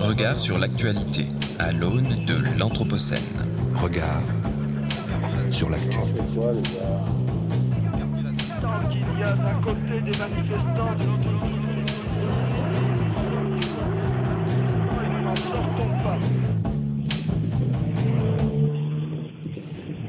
[0.00, 3.18] Regard sur l'actualité à l'aune de l'Anthropocène.
[3.76, 4.22] Regard
[5.50, 5.98] sur l'actu.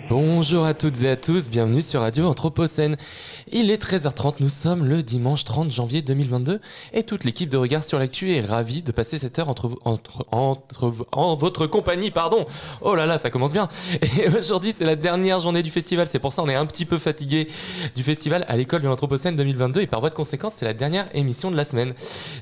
[0.10, 2.96] Bonjour à toutes et à tous, bienvenue sur Radio Anthropocène.
[3.54, 6.62] Il est 13h30, nous sommes le dimanche 30 janvier 2022
[6.94, 9.78] et toute l'équipe de Regard sur l'actu est ravie de passer cette heure entre, vous-
[9.84, 12.46] entre, entre- en votre compagnie, pardon.
[12.80, 13.68] Oh là là, ça commence bien.
[14.24, 16.86] Et aujourd'hui, c'est la dernière journée du festival, c'est pour ça on est un petit
[16.86, 17.50] peu fatigué
[17.94, 21.10] du festival à l'école de l'Anthropocène 2022 et par voie de conséquence, c'est la dernière
[21.14, 21.94] émission de la semaine.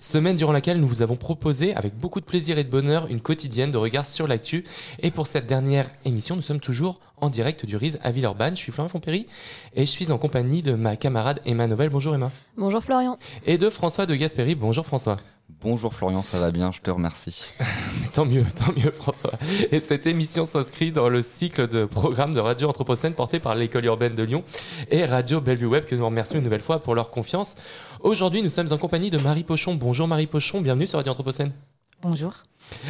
[0.01, 3.19] Semaine durant laquelle nous vous avons proposé avec beaucoup de plaisir et de bonheur une
[3.21, 4.63] quotidienne de Regard sur l'actu
[5.01, 8.55] et pour cette dernière émission, nous sommes toujours en direct du RISE à Villeurbanne.
[8.55, 9.27] Je suis Florian Fontpéry
[9.75, 11.89] et je suis en compagnie de ma camarade Emma Novel.
[11.89, 12.31] Bonjour Emma.
[12.57, 13.17] Bonjour Florian.
[13.45, 14.55] Et de François de Gasperi.
[14.55, 15.17] Bonjour François.
[15.61, 17.53] Bonjour Florian, ça va bien, je te remercie.
[18.13, 19.33] Tant mieux, tant mieux François.
[19.71, 23.85] Et cette émission s'inscrit dans le cycle de programmes de Radio Anthropocène porté par l'école
[23.85, 24.43] urbaine de Lyon
[24.89, 27.55] et Radio Bellevue Web que nous remercions une nouvelle fois pour leur confiance.
[28.01, 29.75] Aujourd'hui, nous sommes en compagnie de Marie Pochon.
[29.75, 31.51] Bonjour Marie Pochon, bienvenue sur Radio Anthropocène.
[32.01, 32.31] Bonjour.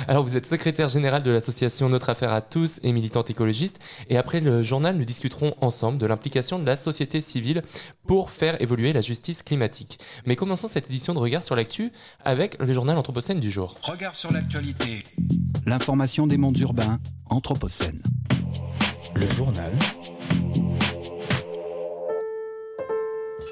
[0.08, 3.80] Alors, vous êtes secrétaire générale de l'association Notre Affaire à tous et militante écologiste.
[4.10, 7.64] Et après le journal, nous discuterons ensemble de l'implication de la société civile
[8.08, 10.00] pour faire évoluer la justice climatique.
[10.26, 11.92] Mais commençons cette édition de Regard sur l'actu
[12.24, 13.76] avec le journal Anthropocène du jour.
[13.82, 15.04] Regard sur l'actualité.
[15.66, 16.98] L'information des mondes urbains,
[17.30, 18.02] Anthropocène.
[19.16, 19.72] Le journal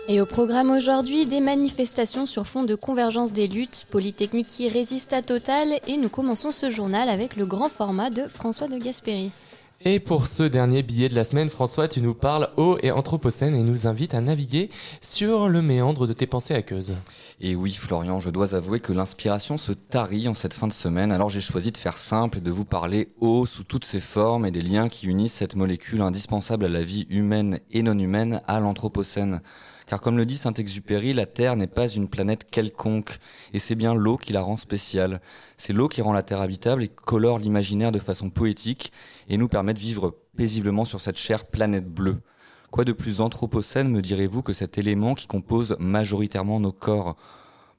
[0.10, 5.12] Et au programme aujourd'hui, des manifestations sur fond de convergence des luttes, Polytechnique qui résiste
[5.12, 9.34] à Total, et nous commençons ce journal avec le grand format de François de Gasperi.
[9.82, 13.54] Et pour ce dernier billet de la semaine, François, tu nous parles eau et Anthropocène
[13.54, 14.70] et nous invites à naviguer
[15.02, 16.96] sur le méandre de tes pensées aqueuses.
[17.42, 21.12] Et oui Florian, je dois avouer que l'inspiration se tarit en cette fin de semaine,
[21.12, 24.46] alors j'ai choisi de faire simple et de vous parler eau sous toutes ses formes
[24.46, 28.42] et des liens qui unissent cette molécule indispensable à la vie humaine et non humaine
[28.48, 29.42] à l'Anthropocène.
[29.88, 33.20] Car comme le dit Saint-Exupéry, la Terre n'est pas une planète quelconque,
[33.54, 35.22] et c'est bien l'eau qui la rend spéciale.
[35.56, 38.92] C'est l'eau qui rend la Terre habitable et colore l'imaginaire de façon poétique,
[39.30, 42.18] et nous permet de vivre paisiblement sur cette chère planète bleue.
[42.70, 47.16] Quoi de plus anthropocène me direz-vous que cet élément qui compose majoritairement nos corps?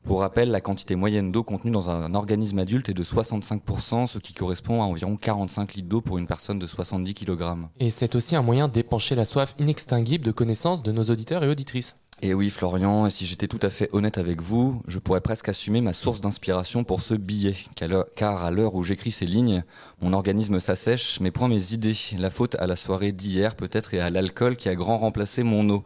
[0.04, 4.18] Pour rappel, la quantité moyenne d'eau contenue dans un organisme adulte est de 65%, ce
[4.18, 7.42] qui correspond à environ 45 litres d'eau pour une personne de 70 kg.
[7.78, 11.48] Et c'est aussi un moyen d'épancher la soif inextinguible de connaissances de nos auditeurs et
[11.48, 11.94] auditrices.
[12.22, 15.80] Et oui, Florian, si j'étais tout à fait honnête avec vous, je pourrais presque assumer
[15.82, 19.26] ma source d'inspiration pour ce billet, car à l'heure- car à l'heure où j'écris ces
[19.26, 19.62] lignes,
[20.00, 21.94] mon organisme s'assèche, mais point mes idées.
[22.18, 25.68] La faute à la soirée d'hier peut-être et à l'alcool qui a grand remplacé mon
[25.70, 25.84] eau.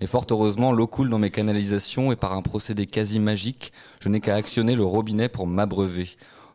[0.00, 4.08] Mais fort heureusement, l'eau coule dans mes canalisations et par un procédé quasi magique, je
[4.08, 6.08] n'ai qu'à actionner le robinet pour m'abreuver.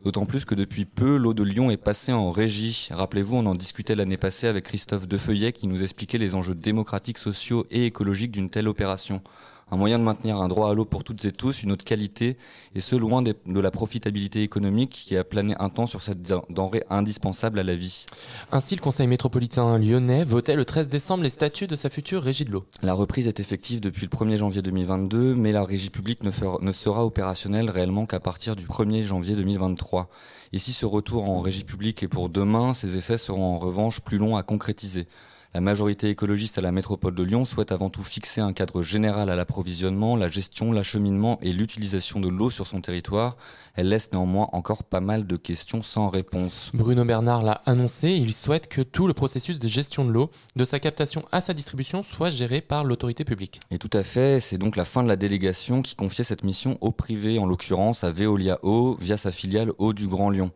[0.04, 2.88] D'autant plus que depuis peu, l'eau de Lyon est passée en régie.
[2.92, 7.18] Rappelez-vous, on en discutait l'année passée avec Christophe Defeuillet qui nous expliquait les enjeux démocratiques,
[7.18, 9.22] sociaux et écologiques d'une telle opération.
[9.70, 12.38] Un moyen de maintenir un droit à l'eau pour toutes et tous, une haute qualité,
[12.74, 16.40] et ce loin de la profitabilité économique qui a plané un temps sur cette den-
[16.48, 18.06] denrée indispensable à la vie.
[18.50, 22.46] Ainsi, le Conseil métropolitain lyonnais votait le 13 décembre les statuts de sa future régie
[22.46, 22.64] de l'eau.
[22.82, 26.58] La reprise est effective depuis le 1er janvier 2022, mais la régie publique ne, fera-
[26.62, 30.08] ne sera opérationnelle réellement qu'à partir du 1er janvier 2023.
[30.54, 34.00] Et si ce retour en régie publique est pour demain, ses effets seront en revanche
[34.00, 35.06] plus longs à concrétiser.
[35.54, 39.30] La majorité écologiste à la métropole de Lyon souhaite avant tout fixer un cadre général
[39.30, 43.38] à l'approvisionnement, la gestion, l'acheminement et l'utilisation de l'eau sur son territoire.
[43.74, 46.70] Elle laisse néanmoins encore pas mal de questions sans réponse.
[46.74, 50.64] Bruno Bernard l'a annoncé, il souhaite que tout le processus de gestion de l'eau, de
[50.64, 53.60] sa captation à sa distribution, soit géré par l'autorité publique.
[53.70, 56.76] Et tout à fait, c'est donc la fin de la délégation qui confiait cette mission
[56.82, 60.52] au privé, en l'occurrence à Veolia Eau, via sa filiale Eau du Grand Lyon.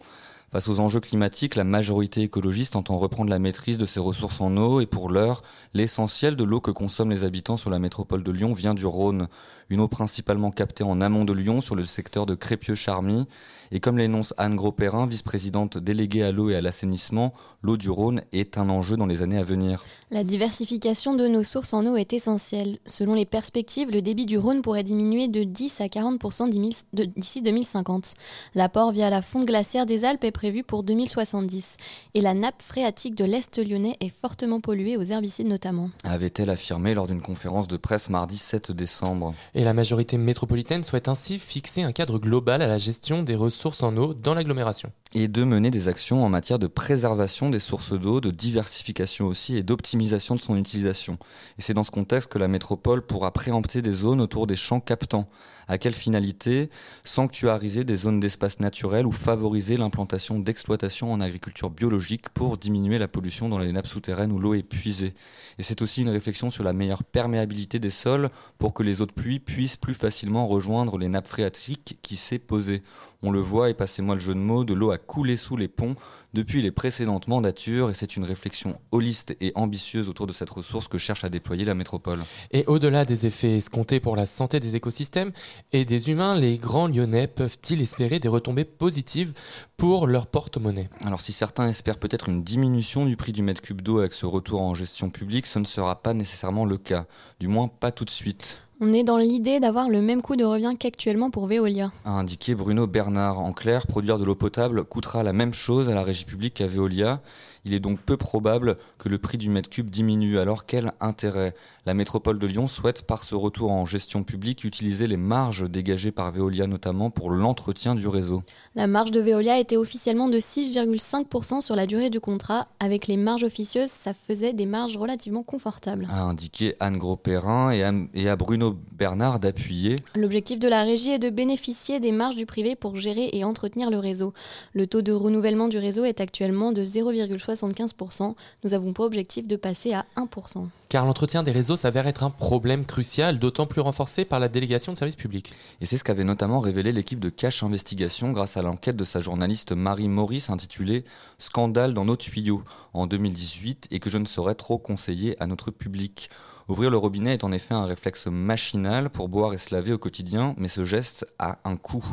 [0.53, 4.55] Face aux enjeux climatiques, la majorité écologiste entend reprendre la maîtrise de ses ressources en
[4.59, 5.43] eau et pour l'heure,
[5.73, 9.29] l'essentiel de l'eau que consomment les habitants sur la métropole de Lyon vient du Rhône.
[9.71, 13.27] Une eau principalement captée en amont de Lyon sur le secteur de Crépieux-Charmy.
[13.71, 17.33] Et comme l'énonce Anne Gros-Perrin, vice-présidente déléguée à l'eau et à l'assainissement,
[17.63, 19.87] l'eau du Rhône est un enjeu dans les années à venir.
[20.15, 22.77] La diversification de nos sources en eau est essentielle.
[22.85, 27.07] Selon les perspectives, le débit du Rhône pourrait diminuer de 10 à 40% d'ici de-
[27.07, 28.13] d'ici 2050.
[28.55, 31.79] L'apport via la fonte glaciaire des Alpes est prévu pour 2070.
[32.13, 35.89] Et la nappe phréatique de l'Est lyonnais est fortement polluée aux herbicides notamment.
[36.05, 39.33] Avait-elle affirmé lors d'une conférence de presse mardi 7 décembre.
[39.55, 43.83] Et la majorité métropolitaine souhaite ainsi fixer un cadre global à la gestion des ressources
[43.83, 44.93] en eau dans l'agglomération.
[45.15, 49.57] et de mener des actions en matière de préservation des sources d'eau, de diversification aussi
[49.59, 51.19] et d'optimisation de son utilisation.
[51.59, 54.81] Et c'est dans ce contexte que la métropole pourra préempter des zones autour des champs
[54.81, 55.29] captants.
[55.69, 56.71] À quelle finalité
[57.05, 63.09] Sanctuariser des zones d'espace naturel ou favoriser l'implantation d'exploitations en agriculture biologique pour diminuer la
[63.09, 65.15] pollution dans les nappes souterraines où l'eau est puisée?
[65.59, 69.07] Et c'est aussi une réflexion sur la meilleure perméabilité des sols pour que les eaux
[69.07, 72.83] de pluie puissent plus facilement rejoindre les nappes phréatiques qui s'est posée.
[73.23, 75.69] On le voit, et passez-moi le jeu de mots, de l'eau a coulé sous les
[75.69, 75.95] ponts
[76.35, 80.89] depuis les précédentes mandatures et c'est une réflexion holiste et ambitieuse autour de cette ressource
[80.89, 82.19] que cherche à déployer la métropole.
[82.51, 85.33] Et au-delà des effets escomptés pour la santé des écosystèmes
[85.73, 89.33] et des humains, les grands lyonnais peuvent-ils espérer des retombées positives
[89.77, 90.91] pour leur porte-monnaie?
[91.05, 94.27] Alors si certains espèrent peut-être une diminution du prix du mètre cube d'eau avec ce
[94.27, 97.07] retour en gestion publique, ce ne sera pas nécessairement le cas,
[97.41, 98.63] du moins pas tout de suite.
[98.85, 101.93] On est dans l'idée d'avoir le même coût de revient qu'actuellement pour Veolia.
[102.05, 103.39] A indiqué Bruno Bernard.
[103.39, 106.67] En clair, produire de l'eau potable coûtera la même chose à la régie publique qu'à
[106.67, 107.21] Veolia.
[107.65, 110.41] Il est donc peu probable que le prix du mètre cube diminue.
[110.41, 111.55] Alors quel intérêt?
[111.85, 116.13] La métropole de Lyon souhaite, par ce retour en gestion publique, utiliser les marges dégagées
[116.13, 118.45] par Veolia notamment pour l'entretien du réseau.
[118.77, 122.69] La marge de Veolia était officiellement de 6,5% sur la durée du contrat.
[122.79, 126.07] Avec les marges officieuses, ça faisait des marges relativement confortables.
[126.09, 129.97] A indiqué Anne Gros-Perrin et, à- et à Bruno Bernard d'appuyer.
[130.15, 133.91] L'objectif de la régie est de bénéficier des marges du privé pour gérer et entretenir
[133.91, 134.35] le réseau.
[134.73, 138.37] Le taux de renouvellement du réseau est actuellement de 0,75%.
[138.63, 140.69] Nous avons pour objectif de passer à 1%.
[140.89, 144.93] Car l'entretien des réseaux s'avère être un problème crucial, d'autant plus renforcé par la délégation
[144.93, 145.53] de services publics.
[145.81, 149.21] Et c'est ce qu'avait notamment révélé l'équipe de Cash Investigation grâce à l'enquête de sa
[149.21, 151.05] journaliste Marie Maurice intitulée
[151.39, 155.71] Scandale dans nos tuyaux en 2018 et que je ne saurais trop conseiller à notre
[155.71, 156.31] public.
[156.69, 159.99] Ouvrir le robinet est en effet un réflexe machinal pour boire et se laver au
[159.99, 162.05] quotidien, mais ce geste a un coût.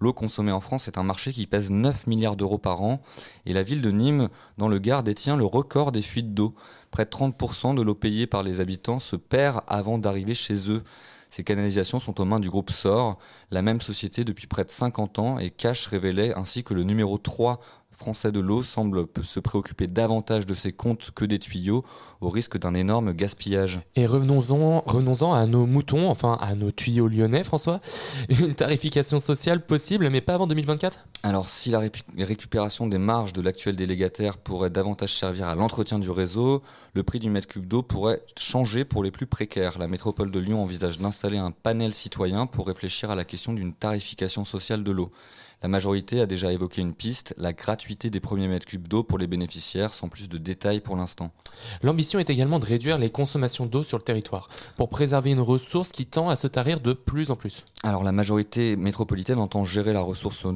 [0.00, 3.00] L'eau consommée en France est un marché qui pèse 9 milliards d'euros par an
[3.46, 6.54] et la ville de Nîmes, dans le Gard, détient le record des fuites d'eau.
[6.92, 10.84] Près de 30% de l'eau payée par les habitants se perd avant d'arriver chez eux.
[11.30, 13.18] Ces canalisations sont aux mains du groupe SOR,
[13.50, 17.18] la même société depuis près de 50 ans, et Cash révélait ainsi que le numéro
[17.18, 17.60] 3
[17.98, 21.84] français de l'eau semble se préoccuper davantage de ses comptes que des tuyaux,
[22.20, 23.80] au risque d'un énorme gaspillage.
[23.96, 27.80] Et revenons-en revenons à nos moutons, enfin à nos tuyaux lyonnais, François.
[28.28, 31.80] Une tarification sociale possible, mais pas avant 2024 Alors si la
[32.18, 36.62] récupération des marges de l'actuel délégataire pourrait davantage servir à l'entretien du réseau,
[36.94, 39.78] le prix du mètre cube d'eau pourrait changer pour les plus précaires.
[39.78, 43.74] La métropole de Lyon envisage d'installer un panel citoyen pour réfléchir à la question d'une
[43.74, 45.10] tarification sociale de l'eau.
[45.60, 49.18] La majorité a déjà évoqué une piste, la gratuité des premiers mètres cubes d'eau pour
[49.18, 51.32] les bénéficiaires, sans plus de détails pour l'instant.
[51.82, 55.90] L'ambition est également de réduire les consommations d'eau sur le territoire, pour préserver une ressource
[55.90, 57.64] qui tend à se tarir de plus en plus.
[57.82, 60.54] Alors la majorité métropolitaine entend gérer la ressource en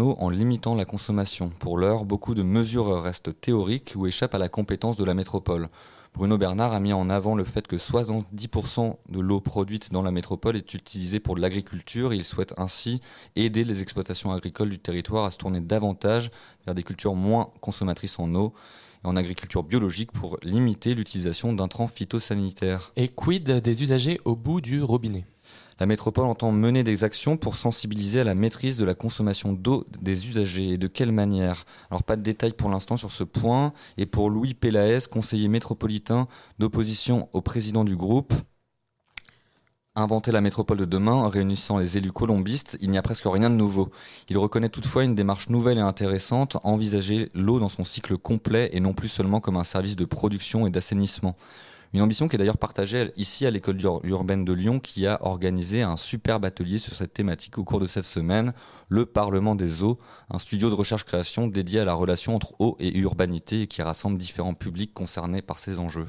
[0.00, 1.50] eau en, limitant la consommation.
[1.58, 5.70] Pour l'heure, beaucoup de mesures restent théoriques ou échappent à la compétence de la métropole.
[6.14, 10.10] Bruno Bernard a mis en avant le fait que 70% de l'eau produite dans la
[10.10, 13.00] métropole est utilisée pour l'agriculture il souhaite ainsi
[13.34, 16.30] aider les exploitations agricoles du territoire à se tourner davantage
[16.66, 18.52] vers des cultures moins consommatrices en eau
[19.02, 22.92] et en agriculture biologique pour limiter l'utilisation d'intrants phytosanitaires.
[22.96, 25.24] Et quid des usagers au bout du robinet?
[25.82, 29.84] La métropole entend mener des actions pour sensibiliser à la maîtrise de la consommation d'eau
[30.00, 31.64] des usagers et de quelle manière?
[31.90, 33.72] Alors pas de détails pour l'instant sur ce point.
[33.96, 36.28] Et pour Louis Pélaès, conseiller métropolitain
[36.60, 38.32] d'opposition au président du groupe,
[39.94, 43.50] Inventer la métropole de demain en réunissant les élus colombistes, il n'y a presque rien
[43.50, 43.90] de nouveau.
[44.30, 48.80] Il reconnaît toutefois une démarche nouvelle et intéressante, envisager l'eau dans son cycle complet et
[48.80, 51.36] non plus seulement comme un service de production et d'assainissement.
[51.94, 55.18] Une ambition qui est d'ailleurs partagée ici à l'école ur- urbaine de Lyon qui a
[55.26, 58.54] organisé un superbe atelier sur cette thématique au cours de cette semaine,
[58.88, 59.98] le Parlement des eaux,
[60.30, 64.16] un studio de recherche-création dédié à la relation entre eau et urbanité et qui rassemble
[64.16, 66.06] différents publics concernés par ces enjeux.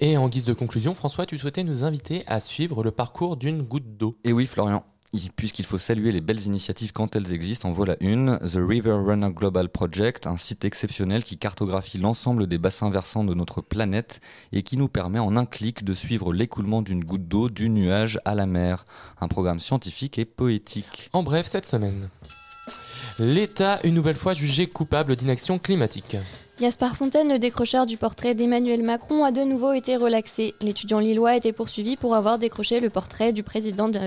[0.00, 3.62] Et en guise de conclusion, François, tu souhaitais nous inviter à suivre le parcours d'une
[3.62, 4.18] goutte d'eau.
[4.24, 4.84] Et oui, Florian.
[5.12, 8.92] Il- Puisqu'il faut saluer les belles initiatives quand elles existent, en voilà une, The River
[8.92, 14.20] Runner Global Project, un site exceptionnel qui cartographie l'ensemble des bassins versants de notre planète
[14.52, 18.18] et qui nous permet en un clic de suivre l'écoulement d'une goutte d'eau du nuage
[18.24, 18.84] à la mer.
[19.20, 21.08] Un programme scientifique et poétique.
[21.12, 22.08] En bref, cette semaine.
[23.18, 26.16] L'État, une nouvelle fois jugé coupable d'inaction climatique.
[26.60, 30.54] Gaspard Fontaine, le décrocheur du portrait d'Emmanuel Macron, a de nouveau été relaxé.
[30.60, 33.98] L'étudiant lillois a été poursuivi pour avoir décroché le portrait du président de-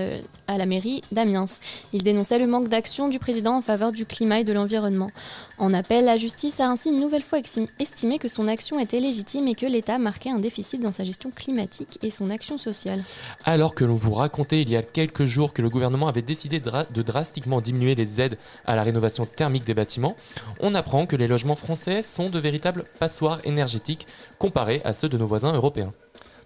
[0.46, 1.46] à la mairie d'Amiens.
[1.92, 5.10] Il dénonçait le manque d'action du président en faveur du climat et de l'environnement.
[5.58, 7.40] En appel, la justice a ainsi une nouvelle fois
[7.78, 11.30] estimé que son action était légitime et que l'État marquait un déficit dans sa gestion
[11.30, 13.02] climatique et son action sociale.
[13.44, 16.60] Alors que l'on vous racontait il y a quelques jours que le gouvernement avait décidé
[16.60, 20.16] de, de drastiquement diminuer les aides à la rénovation thermique des bâtiments,
[20.60, 24.06] on apprend que les logements français sont devenus véritables passoires énergétiques
[24.38, 25.90] comparés à ceux de nos voisins européens.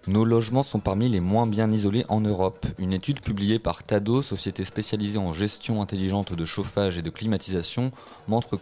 [0.09, 2.65] Nos logements sont parmi les moins bien isolés en Europe.
[2.79, 7.91] Une étude publiée par Tado, société spécialisée en gestion intelligente de chauffage et de climatisation,
[8.27, 8.57] montre,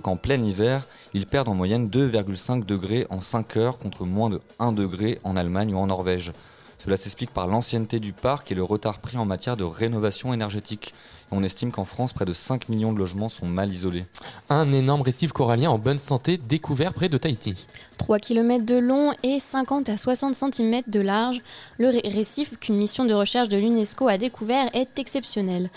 [0.00, 4.40] qu'en plein hiver, ils perdent en moyenne 2,5 degrés en 5 heures contre moins de
[4.58, 6.32] 1 degré en Allemagne ou en Norvège.
[6.78, 10.94] Cela s'explique par l'ancienneté du parc et le retard pris en matière de rénovation énergétique.
[11.30, 14.04] On estime qu'en France, près de 5 millions de logements sont mal isolés.
[14.48, 17.66] Un énorme récif corallien en bonne santé découvert près de Tahiti.
[17.98, 21.40] 3 km de long et 50 à 60 cm de large,
[21.78, 25.68] le ré- récif qu'une mission de recherche de l'UNESCO a découvert est exceptionnel.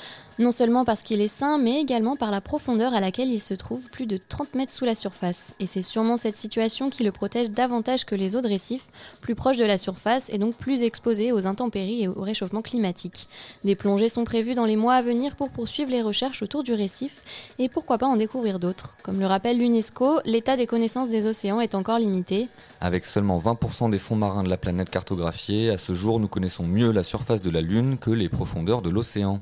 [0.41, 3.53] Non seulement parce qu'il est sain, mais également par la profondeur à laquelle il se
[3.53, 5.53] trouve, plus de 30 mètres sous la surface.
[5.59, 8.87] Et c'est sûrement cette situation qui le protège davantage que les autres récifs,
[9.21, 13.27] plus proche de la surface et donc plus exposé aux intempéries et au réchauffement climatique.
[13.63, 16.73] Des plongées sont prévues dans les mois à venir pour poursuivre les recherches autour du
[16.73, 17.21] récif
[17.59, 18.97] et pourquoi pas en découvrir d'autres.
[19.03, 22.47] Comme le rappelle l'UNESCO, l'état des connaissances des océans est encore limité.
[22.79, 26.65] Avec seulement 20% des fonds marins de la planète cartographiés, à ce jour, nous connaissons
[26.65, 29.39] mieux la surface de la Lune que les profondeurs de l'océan.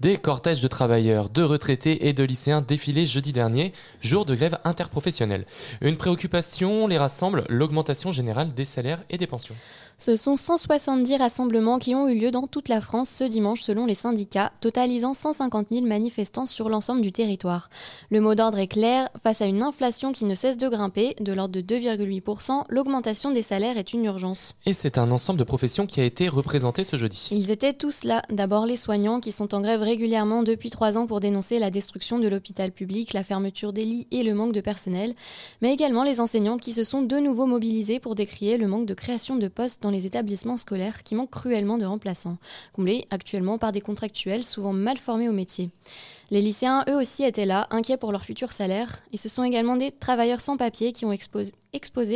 [0.00, 4.60] Des cortèges de travailleurs, de retraités et de lycéens défilaient jeudi dernier, jour de grève
[4.62, 5.44] interprofessionnelle.
[5.80, 9.56] Une préoccupation les rassemble, l'augmentation générale des salaires et des pensions.
[10.00, 13.84] Ce sont 170 rassemblements qui ont eu lieu dans toute la France ce dimanche selon
[13.84, 17.68] les syndicats, totalisant 150 000 manifestants sur l'ensemble du territoire.
[18.12, 21.32] Le mot d'ordre est clair, face à une inflation qui ne cesse de grimper, de
[21.32, 24.54] l'ordre de 2,8%, l'augmentation des salaires est une urgence.
[24.66, 27.30] Et c'est un ensemble de professions qui a été représenté ce jeudi.
[27.32, 28.22] Ils étaient tous là.
[28.30, 32.20] D'abord les soignants qui sont en grève régulièrement depuis trois ans pour dénoncer la destruction
[32.20, 35.16] de l'hôpital public, la fermeture des lits et le manque de personnel,
[35.60, 38.94] mais également les enseignants qui se sont de nouveau mobilisés pour décrier le manque de
[38.94, 42.38] création de postes dans les établissements scolaires qui manquent cruellement de remplaçants,
[42.72, 45.70] comblés actuellement par des contractuels souvent mal formés au métier.
[46.30, 49.76] Les lycéens, eux aussi, étaient là, inquiets pour leur futur salaire, et ce sont également
[49.76, 51.54] des travailleurs sans papier qui ont exposé,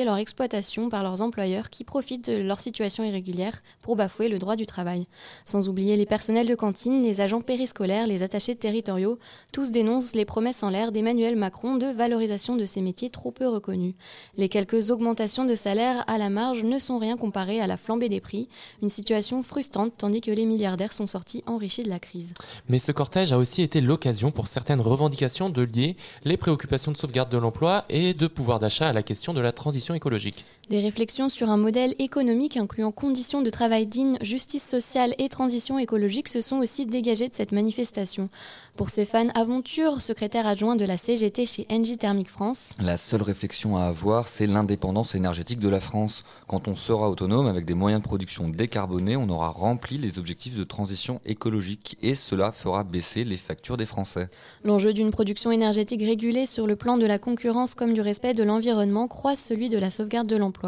[0.05, 4.57] leur exploitation par leurs employeurs qui profitent de leur situation irrégulière pour bafouer le droit
[4.57, 5.07] du travail.
[5.47, 9.19] Sans oublier les personnels de cantine, les agents périscolaires, les attachés territoriaux,
[9.51, 13.49] tous dénoncent les promesses en l'air d'Emmanuel Macron de valorisation de ces métiers trop peu
[13.49, 13.95] reconnus.
[14.37, 18.11] Les quelques augmentations de salaire à la marge ne sont rien comparées à la flambée
[18.11, 18.49] des prix,
[18.83, 22.35] une situation frustrante tandis que les milliardaires sont sortis enrichis de la crise.
[22.69, 26.97] Mais ce cortège a aussi été l'occasion pour certaines revendications de lier les préoccupations de
[26.97, 30.45] sauvegarde de l'emploi et de pouvoir d'achat à la question de la transition écologique.
[30.73, 35.79] Des réflexions sur un modèle économique incluant conditions de travail dignes, justice sociale et transition
[35.79, 38.31] écologique se sont aussi dégagées de cette manifestation.
[38.75, 43.77] Pour Stéphane Aventure, secrétaire adjoint de la CGT chez Engie Thermique France, La seule réflexion
[43.77, 46.25] à avoir, c'est l'indépendance énergétique de la France.
[46.47, 50.57] Quand on sera autonome avec des moyens de production décarbonés, on aura rempli les objectifs
[50.57, 54.31] de transition écologique et cela fera baisser les factures des Français.
[54.65, 58.43] L'enjeu d'une production énergétique régulée sur le plan de la concurrence comme du respect de
[58.43, 60.62] l'environnement croise celui de la sauvegarde de l'emploi.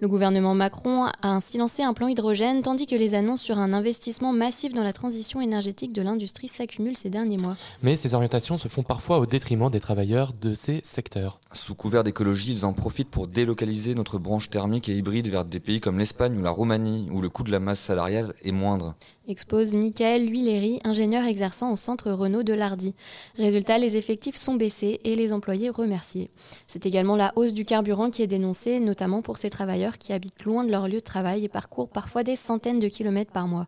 [0.00, 3.72] Le gouvernement Macron a ainsi lancé un plan hydrogène tandis que les annonces sur un
[3.72, 7.56] investissement massif dans la transition énergétique de l'industrie s'accumulent ces derniers mois.
[7.82, 11.38] Mais ces orientations se font parfois au détriment des travailleurs de ces secteurs.
[11.52, 15.60] Sous couvert d'écologie, ils en profitent pour délocaliser notre branche thermique et hybride vers des
[15.60, 18.94] pays comme l'Espagne ou la Roumanie, où le coût de la masse salariale est moindre.
[19.28, 22.94] Expose Michael Huileri, ingénieur exerçant au centre Renault de Lardy.
[23.36, 26.30] Résultat, les effectifs sont baissés et les employés remerciés.
[26.66, 30.44] C'est également la hausse du carburant qui est dénoncée, notamment pour ces travailleurs qui habitent
[30.44, 33.66] loin de leur lieu de travail et parcourent parfois des centaines de kilomètres par mois.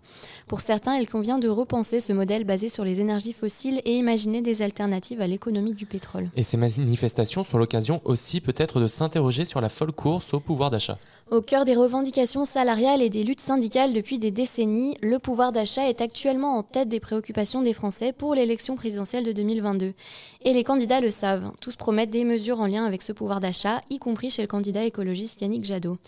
[0.49, 4.41] Pour certains, il convient de repenser ce modèle basé sur les énergies fossiles et imaginer
[4.41, 6.31] des alternatives à l'économie du pétrole.
[6.37, 10.71] Et ces manifestations sont l'occasion aussi peut-être de s'interroger sur la folle course au pouvoir
[10.71, 10.99] d'achat.
[11.31, 15.89] Au cœur des revendications salariales et des luttes syndicales depuis des décennies, le pouvoir d'achat
[15.89, 19.95] est actuellement en tête des préoccupations des Français pour l'élection présidentielle de 2022.
[20.43, 23.81] Et les candidats le savent, tous promettent des mesures en lien avec ce pouvoir d'achat,
[23.91, 25.99] y compris chez le candidat écologiste Yannick Jadot.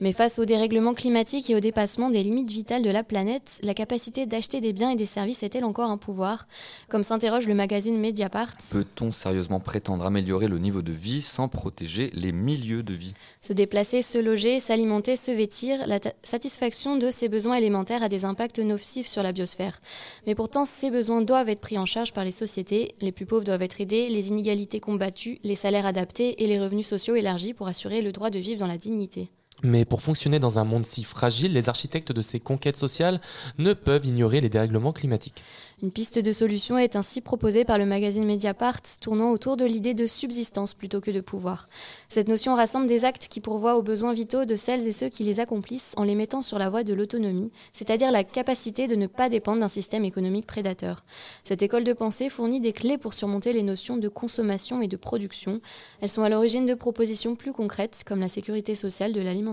[0.00, 3.74] Mais face au dérèglement climatique et au dépassement des limites vitales de la planète, la
[3.74, 6.48] capacité d'acheter des biens et des services est-elle encore un pouvoir?
[6.88, 12.10] Comme s'interroge le magazine Mediapart, Peut-on sérieusement prétendre améliorer le niveau de vie sans protéger
[12.14, 13.14] les milieux de vie?
[13.40, 18.24] Se déplacer, se loger, s'alimenter, se vêtir, la satisfaction de ces besoins élémentaires a des
[18.24, 19.82] impacts nocifs sur la biosphère.
[20.26, 23.44] Mais pourtant, ces besoins doivent être pris en charge par les sociétés, les plus pauvres
[23.44, 27.68] doivent être aidés, les inégalités combattues, les salaires adaptés et les revenus sociaux élargis pour
[27.68, 29.28] assurer le droit de vivre dans la dignité.
[29.62, 33.20] Mais pour fonctionner dans un monde si fragile, les architectes de ces conquêtes sociales
[33.58, 35.42] ne peuvent ignorer les dérèglements climatiques.
[35.82, 39.94] Une piste de solution est ainsi proposée par le magazine Mediapart, tournant autour de l'idée
[39.94, 41.68] de subsistance plutôt que de pouvoir.
[42.08, 45.24] Cette notion rassemble des actes qui pourvoient aux besoins vitaux de celles et ceux qui
[45.24, 49.08] les accomplissent en les mettant sur la voie de l'autonomie, c'est-à-dire la capacité de ne
[49.08, 51.04] pas dépendre d'un système économique prédateur.
[51.42, 54.96] Cette école de pensée fournit des clés pour surmonter les notions de consommation et de
[54.96, 55.60] production.
[56.00, 59.51] Elles sont à l'origine de propositions plus concrètes comme la sécurité sociale de l'alimentation.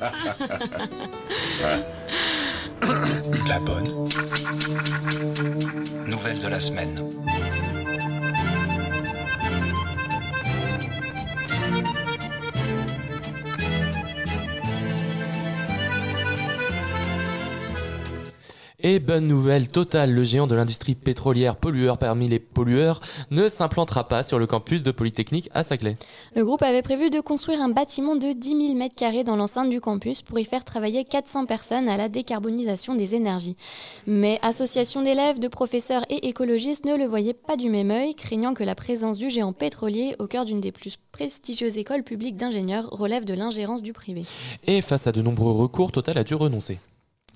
[3.48, 4.06] La bonne.
[6.06, 6.94] Nouvelle de la semaine.
[18.88, 23.00] Et bonne nouvelle, Total, le géant de l'industrie pétrolière pollueur parmi les pollueurs,
[23.32, 25.96] ne s'implantera pas sur le campus de Polytechnique à Saclay.
[26.36, 29.80] Le groupe avait prévu de construire un bâtiment de 10 000 m2 dans l'enceinte du
[29.80, 33.56] campus pour y faire travailler 400 personnes à la décarbonisation des énergies.
[34.06, 38.54] Mais association d'élèves, de professeurs et écologistes ne le voyaient pas du même œil, craignant
[38.54, 42.88] que la présence du géant pétrolier au cœur d'une des plus prestigieuses écoles publiques d'ingénieurs
[42.92, 44.22] relève de l'ingérence du privé.
[44.64, 46.78] Et face à de nombreux recours, Total a dû renoncer.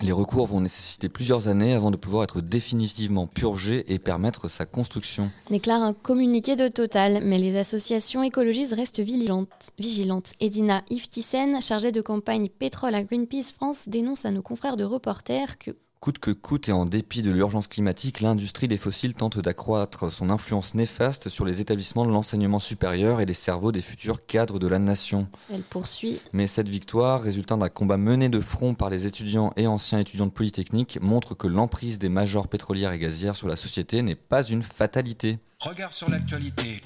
[0.03, 4.65] Les recours vont nécessiter plusieurs années avant de pouvoir être définitivement purgés et permettre sa
[4.65, 5.31] construction.
[5.51, 10.33] Déclare un communiqué de Total, mais les associations écologistes restent vigilantes.
[10.41, 15.59] Edina Iftissen, chargée de campagne pétrole à Greenpeace France, dénonce à nos confrères de reporters
[15.59, 20.11] que Coûte que coûte et en dépit de l'urgence climatique, l'industrie des fossiles tente d'accroître
[20.11, 24.59] son influence néfaste sur les établissements de l'enseignement supérieur et les cerveaux des futurs cadres
[24.59, 25.29] de la nation.
[25.53, 29.67] elle poursuit Mais cette victoire, résultant d'un combat mené de front par les étudiants et
[29.67, 34.01] anciens étudiants de Polytechnique, montre que l'emprise des majors pétrolières et gazières sur la société
[34.01, 35.39] n'est pas une fatalité.
[35.61, 36.81] Regard sur l'actualité.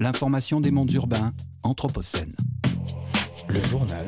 [0.00, 2.34] L'information des mondes urbains, Anthropocène.
[3.50, 4.06] Le journal.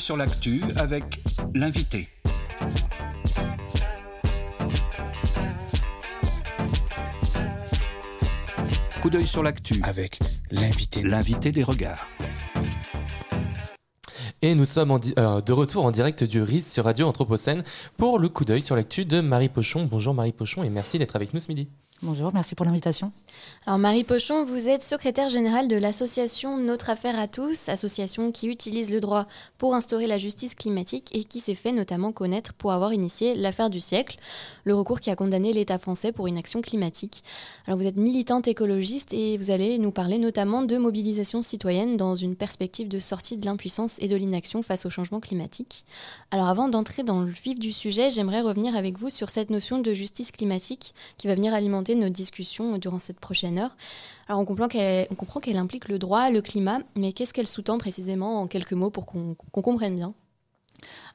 [0.00, 1.22] Sur l'actu avec
[1.54, 2.08] l'invité.
[9.02, 10.18] Coup d'œil sur l'actu Avec
[10.50, 11.02] l'invité.
[11.02, 12.08] l'invité des regards.
[14.42, 17.62] Et nous sommes euh, de retour en direct du RIS sur Radio Anthropocène
[17.98, 19.86] pour le coup d'œil sur l'actu de Marie Pochon.
[19.90, 21.68] Bonjour Marie Pochon et merci d'être avec nous ce midi.
[22.02, 23.12] Bonjour, merci pour l'invitation.
[23.66, 28.48] Alors Marie Pochon, vous êtes secrétaire générale de l'association Notre Affaire à tous, association qui
[28.48, 29.26] utilise le droit
[29.58, 33.68] pour instaurer la justice climatique et qui s'est fait notamment connaître pour avoir initié l'affaire
[33.68, 34.16] du siècle,
[34.64, 37.22] le recours qui a condamné l'État français pour une action climatique.
[37.66, 42.14] Alors vous êtes militante écologiste et vous allez nous parler notamment de mobilisation citoyenne dans
[42.14, 45.84] une perspective de sortie de l'impuissance et de l'inaction face au changement climatique.
[46.30, 49.78] Alors avant d'entrer dans le vif du sujet, j'aimerais revenir avec vous sur cette notion
[49.78, 53.76] de justice climatique qui va venir alimenter notre discussion durant cette prochaine heure.
[54.28, 58.46] Alors on comprend qu'elle, implique le droit, le climat, mais qu'est-ce qu'elle sous-tend précisément en
[58.46, 60.14] quelques mots pour qu'on comprenne bien?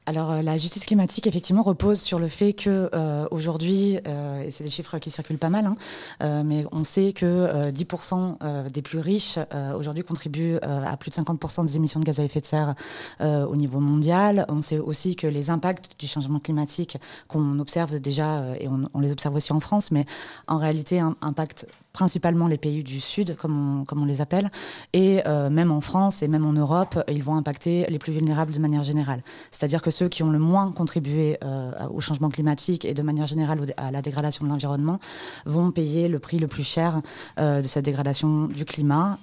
[0.08, 4.52] Alors euh, la justice climatique effectivement repose sur le fait que euh, aujourd'hui, euh, et
[4.52, 5.76] c'est des chiffres qui circulent pas mal, hein,
[6.22, 9.38] euh, mais on sait que euh, 10% euh, des plus riches
[9.76, 12.74] aujourd'hui contribuent à plus de 50% des émissions de gaz à effet de serre
[13.20, 14.46] au niveau mondial.
[14.48, 19.00] On sait aussi que les impacts du changement climatique qu'on observe déjà et on, on
[19.00, 20.06] les observe aussi en France, mais
[20.46, 21.66] en réalité un, impactent
[21.96, 24.50] principalement les pays du Sud, comme on, comme on les appelle,
[24.92, 28.52] et euh, même en France et même en Europe, ils vont impacter les plus vulnérables
[28.52, 29.22] de manière générale.
[29.50, 33.26] C'est-à-dire que ceux qui ont le moins contribué euh, au changement climatique et de manière
[33.26, 35.00] générale à la dégradation de l'environnement
[35.46, 37.00] vont payer le prix le plus cher
[37.38, 39.18] euh, de cette dégradation du climat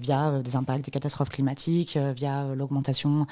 [0.00, 3.26] via des impacts des catastrophes climatiques, via l'augmentation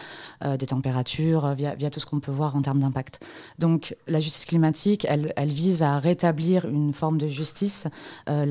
[0.45, 3.21] des températures, via, tout ce qu'on peut voir en termes d'impact.
[3.59, 7.89] Donc la justice climatique, elle, vise à rétablir une forme de justice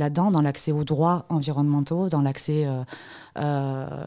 [0.10, 2.84] dans l'accès aux droits environnementaux, dans l'accès euh,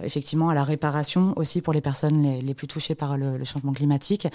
[0.02, 4.26] effectivement à la réparation aussi pour les personnes les, plus touchées par le, changement climatique.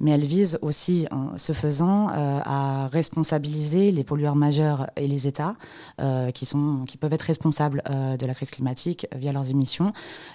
[0.00, 5.26] Mais elle vise aussi, en ce faisant, euh, à responsabiliser les pollueurs majeurs et les
[5.26, 5.56] États
[6.00, 9.92] euh, qui, sont, qui peuvent être responsables euh, de la crise climatique via leurs émissions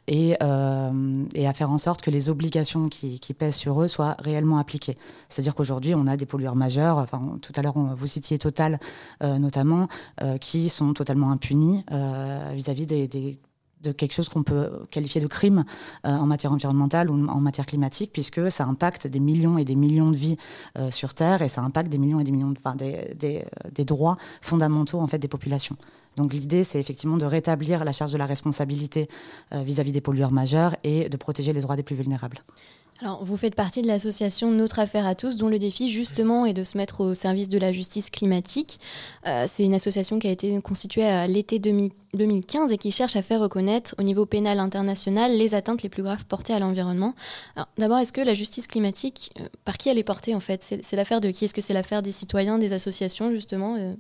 [0.08, 4.58] et, euh, à faire en sorte que les obligations qui, pèsent sur eux soient réellement
[4.58, 4.97] appliquées.
[5.30, 8.78] C'est-à-dire qu'aujourd'hui, on a des pollueurs majeurs, enfin, tout à l'heure, vous citiez Total
[9.24, 9.88] euh, notamment,
[10.21, 13.39] euh, qui sont totalement impunis euh, vis-à-vis des-
[13.82, 15.63] de quelque chose qu'on peut qualifier de crime
[16.06, 19.76] euh, en matière environnementale ou en matière climatique, puisque ça impacte des millions et des
[19.76, 20.38] millions de vies
[20.78, 23.86] euh, sur Terre et ça impacte des millions et des millions de, enfin, euh, des
[23.86, 25.78] droits fondamentaux en fait des populations.
[26.17, 29.08] Donc l'idée, c'est effectivement de rétablir la charge de la responsabilité
[29.54, 32.44] vis-à-vis des pollueurs majeurs et de protéger les droits des plus vulnérables.
[33.02, 36.54] Alors, vous faites partie de l'association Notre Affaire à tous, dont le défi justement est
[36.54, 38.80] de se mettre au service de la justice climatique.
[39.26, 43.16] Euh, c'est une association qui a été constituée à l'été 2000 2015 et qui cherche
[43.16, 47.16] à faire reconnaître au niveau pénal international les atteintes les plus graves portées à l'environnement.
[47.78, 50.62] D'abord, est-ce que la justice climatique, euh, par qui elle est portée en fait?
[50.84, 51.46] C'est l'affaire de qui?
[51.46, 53.94] Est-ce que c'est l'affaire des citoyens, des associations justement euh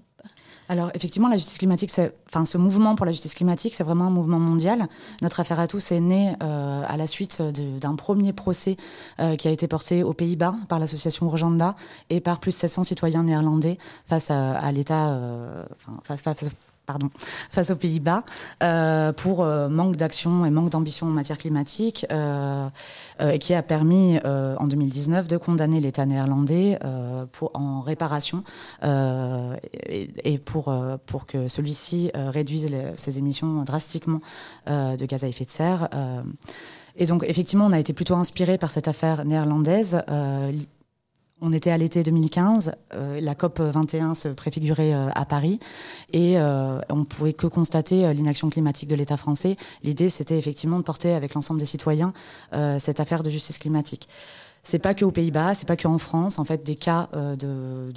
[0.69, 1.91] Alors effectivement, la justice climatique,
[2.29, 4.87] enfin, ce mouvement pour la justice climatique, c'est vraiment un mouvement mondial.
[5.21, 8.77] Notre affaire à tous est née euh, à la suite d'un premier procès
[9.19, 11.75] euh, qui a été porté aux Pays-Bas par l'association Urgenda
[12.09, 15.65] et par plus de 700 citoyens néerlandais face à, l'État, euh,
[16.03, 16.21] face-
[17.51, 18.23] face aux Pays-Bas
[18.63, 22.69] euh, pour euh, manque d'action et manque d'ambition en matière climatique euh,
[23.19, 26.79] et qui a permis en 2019 de condamner l'État néerlandais
[27.31, 28.43] pour, en réparation
[28.83, 30.73] et, pour,
[31.05, 34.21] pour que celui-ci réduise ses émissions drastiquement
[34.67, 35.89] de gaz à effet de serre.
[36.95, 40.01] et donc effectivement, on a été plutôt inspiré par cette affaire néerlandaise.
[41.43, 45.59] On était à l'été 2015, euh, la COP 21 se préfigurait euh, à Paris
[46.13, 49.57] et euh, on pouvait que constater euh, l'inaction climatique de l'État français.
[49.83, 52.13] L'idée, c'était effectivement de porter avec l'ensemble des citoyens
[52.53, 54.07] euh, cette affaire de justice climatique.
[54.61, 56.37] C'est pas que aux Pays-Bas, c'est pas que en France.
[56.37, 57.91] En fait, des cas de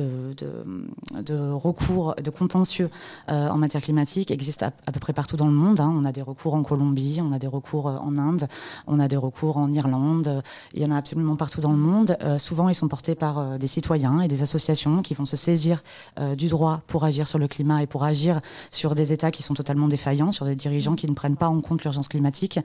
[0.00, 2.90] de, recours, de contentieux
[3.28, 5.80] euh, en matière climatique existent à, peu près partout dans le monde.
[5.80, 5.92] hein.
[5.94, 8.48] On a des recours en Colombie, on a des recours euh, en Inde,
[8.86, 10.42] on a des recours en Irlande.
[10.74, 12.16] Il y en a absolument partout dans le monde.
[12.22, 15.82] Euh, souvent, ils sont portés par des citoyens et des associations qui vont se saisir
[16.36, 19.54] du droit pour agir sur le climat et pour agir sur des États qui sont
[19.54, 22.58] totalement défaillants, sur des dirigeants qui ne prennent pas en compte l'urgence climatique.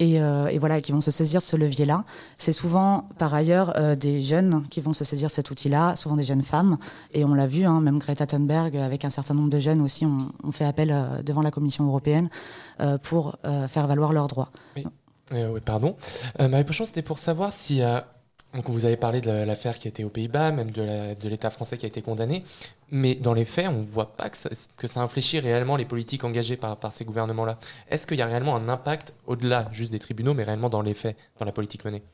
[0.00, 2.04] Et, euh, et voilà, qui vont se saisir de ce levier-là.
[2.36, 6.24] C'est souvent, par ailleurs, euh, des jeunes qui vont se saisir cet outil-là, souvent des
[6.24, 6.78] jeunes femmes.
[7.12, 10.04] Et on l'a vu, hein, même Greta Thunberg, avec un certain nombre de jeunes aussi,
[10.04, 12.28] ont, ont fait appel euh, devant la Commission européenne
[12.80, 13.36] euh, pour
[13.68, 14.50] faire valoir leurs droits.
[14.76, 14.84] Oui,
[15.64, 15.96] pardon.
[16.38, 17.80] Marie Pochon, c'était pour savoir si,
[18.54, 21.86] Donc vous avez parlé de l'affaire qui été aux Pays-Bas, même de l'État français qui
[21.86, 22.44] a été condamné,
[22.90, 26.22] mais dans les faits, on ne voit pas que ça, que infléchit réellement les politiques
[26.22, 27.58] engagées par ces gouvernements-là.
[27.90, 30.94] Est-ce qu'il y a réellement un impact au-delà juste des tribunaux, mais réellement dans les
[30.94, 32.04] faits, dans la politique menée?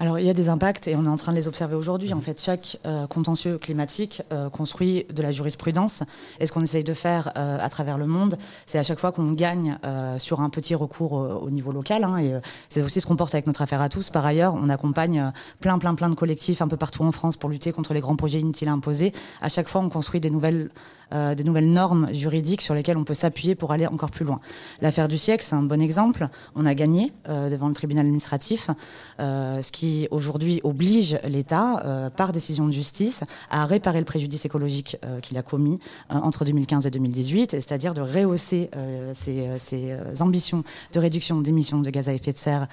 [0.00, 2.14] Alors il y a des impacts et on est en train de les observer aujourd'hui.
[2.14, 6.02] En fait, chaque euh, contentieux climatique euh, construit de la jurisprudence.
[6.40, 9.12] Et ce qu'on essaye de faire euh, à travers le monde, c'est à chaque fois
[9.12, 9.78] qu'on gagne
[10.16, 12.04] sur un petit recours au niveau local.
[12.04, 12.32] Hein, et
[12.70, 14.08] c'est aussi ce qu'on porte avec notre affaire à tous.
[14.08, 17.50] Par ailleurs, on accompagne plein, plein, plein de collectifs un peu partout en France pour
[17.50, 19.12] lutter contre les grands projets inutiles imposés.
[19.42, 20.70] À chaque fois, on construit des nouvelles
[21.12, 24.40] euh, des nouvelles normes juridiques sur lesquelles on peut s'appuyer pour aller encore plus loin.
[24.80, 26.28] L'affaire du siècle, c'est un bon exemple.
[26.54, 28.70] On a gagné euh, devant le tribunal administratif,
[29.18, 34.96] euh, ce qui aujourd'hui oblige l'État, par décision de justice, à réparer le préjudice écologique
[35.22, 38.70] qu'il a commis entre 2015 et 2018, c'est-à-dire de rehausser
[39.12, 42.68] ses, ambitions de réduction d'émissions de gaz à effet de serre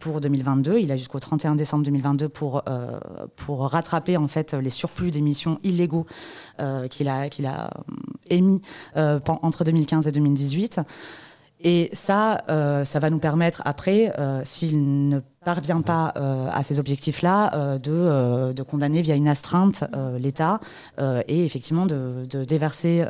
[0.00, 0.78] pour 2022.
[0.78, 2.62] Il a jusqu'au 31 décembre 2022 pour,
[3.36, 6.06] pour rattraper en fait les surplus d'émissions illégaux
[6.90, 7.92] qu'il a, qu'il a euh,
[8.30, 8.62] émis
[8.96, 10.80] euh, entre 2015 et 2018.
[11.66, 16.12] Et ça, euh, ça va nous permettre après, s'il ne parvient pas
[16.52, 19.82] à ces objectifs-là, de, de, condamner via une astreinte
[20.18, 20.60] l'État
[21.00, 23.06] et effectivement de, de déverser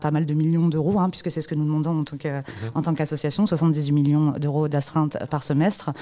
[0.00, 2.42] pas mal de millions d'euros, hein, puisque c'est ce que nous demandons en tant, que,
[2.74, 5.92] en tant qu'association, 78 millions d'euros d'astreinte par semestre,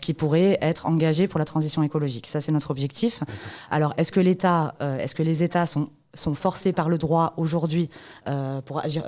[0.00, 2.26] qui pourraient être engagés pour la transition écologique.
[2.26, 3.22] Ça, c'est notre objectif.
[3.70, 7.88] Alors, est-ce que l'État, est-ce que les États sont sont forcés par le droit aujourd'hui
[8.28, 8.60] euh,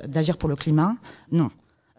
[0.07, 0.97] d'agir pour le climat
[1.33, 1.51] Non.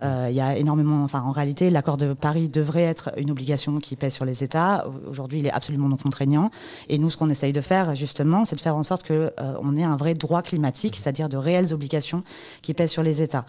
[0.04, 3.78] Euh, il y a énormément, enfin, en réalité, l'accord de Paris devrait être une obligation
[3.80, 4.86] qui pèse sur les États.
[5.08, 6.50] Aujourd'hui, il est absolument non contraignant.
[6.90, 9.54] Et nous, ce qu'on essaye de faire, justement, c'est de faire en sorte que euh,
[9.62, 12.24] on ait un vrai droit climatique, c'est-à-dire de réelles obligations
[12.62, 13.46] qui pèsent sur les États.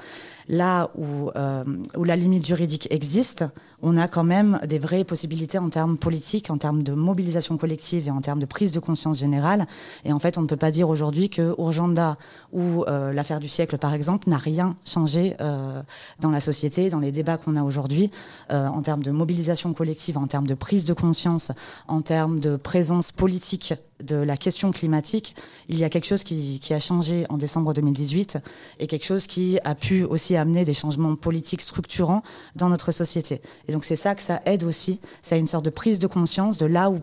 [0.48, 1.64] Là où, euh,
[1.96, 3.44] où la limite juridique existe,
[3.83, 8.07] on a quand même des vraies possibilités en termes politiques, en termes de mobilisation collective
[8.07, 9.66] et en termes de prise de conscience générale.
[10.05, 12.16] Et en fait, on ne peut pas dire aujourd'hui que Urgenda
[12.52, 15.83] ou euh, l'affaire du siècle, par exemple, n'a rien changé euh,
[16.20, 18.11] dans la société, dans les débats qu'on a aujourd'hui,
[18.50, 21.50] euh, en termes de mobilisation collective, en termes de prise de conscience,
[21.88, 25.35] en termes de présence politique de la question climatique,
[25.69, 28.38] il y a quelque chose qui, a changé en décembre 2018
[28.79, 32.23] et quelque chose qui a pu aussi amener des changements politiques structurants
[32.57, 33.41] dans notre société.
[33.69, 36.57] Et donc c'est ça que ça aide aussi, c'est une sorte de prise de conscience
[36.57, 37.01] de là où,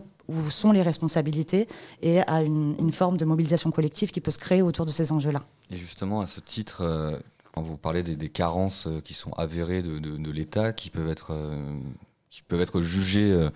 [0.48, 1.66] sont les responsabilités
[2.02, 5.42] et à une, forme de mobilisation collective qui peut se créer autour de ces enjeux-là.
[5.72, 7.18] Et justement, à ce titre, euh,
[7.52, 11.32] quand vous parlez des, carences euh, qui sont avérées de, l'État, qui peuvent être...
[11.32, 11.80] Euh,
[12.30, 13.50] qui peuvent être jugées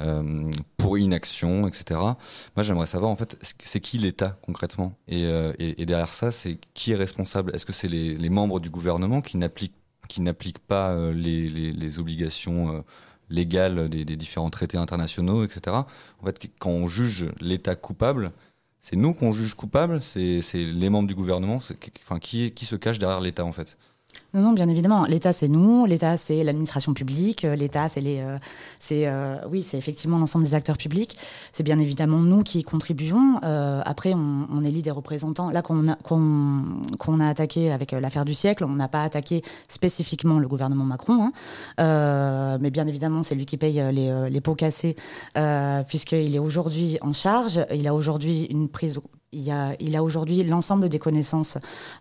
[0.00, 2.00] euh, pour inaction, etc.
[2.00, 4.96] Moi, j'aimerais savoir en fait, c'est qui l'État concrètement?
[5.10, 7.54] Euh, et, derrière ça, c'est qui est responsable?
[7.54, 12.84] Est-ce que c'est les, membres du gouvernement qui n'appliquent pas euh, les, obligations
[13.28, 15.76] légales des, différents traités internationaux, etc.
[15.76, 18.32] En fait, quand on juge l'État coupable,
[18.80, 21.60] c'est nous qu'on juge coupable, c'est les membres du gouvernement,
[22.02, 23.76] enfin qui, qui se cache derrière l'État en fait?
[24.34, 25.04] Non, non, bien évidemment.
[25.04, 25.84] L'État, c'est nous.
[25.84, 27.44] L'État, c'est l'administration publique.
[27.44, 28.38] Euh, L'État, c'est les, euh,
[28.80, 31.18] c'est, euh, oui, c'est effectivement l'ensemble des acteurs publics.
[31.52, 33.38] C'est bien évidemment nous qui contribuons.
[33.84, 35.50] après, on, on, élit des représentants.
[35.50, 40.38] Là, qu'on a, qu'on, a attaqué avec l'affaire du siècle, on n'a pas attaqué spécifiquement
[40.38, 41.30] le gouvernement Macron.
[41.78, 42.58] Hein.
[42.60, 44.96] mais bien évidemment, c'est lui qui paye les, les pots cassés,
[45.88, 47.60] puisqu'il est aujourd'hui en charge.
[47.74, 48.98] Il a aujourd'hui une prise
[49.32, 51.56] il a, aujourd'hui l'ensemble des connaissances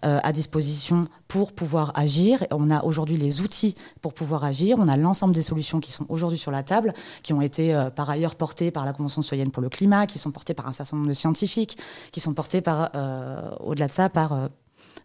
[0.05, 2.45] euh, à disposition pour pouvoir agir.
[2.51, 4.77] On a aujourd'hui les outils pour pouvoir agir.
[4.79, 7.89] On a l'ensemble des solutions qui sont aujourd'hui sur la table, qui ont été euh,
[7.89, 10.73] par ailleurs portées par la Convention citoyenne pour le climat, qui sont portées par un
[10.73, 11.77] certain nombre de scientifiques,
[12.11, 14.49] qui sont portées par, euh, au-delà de ça, par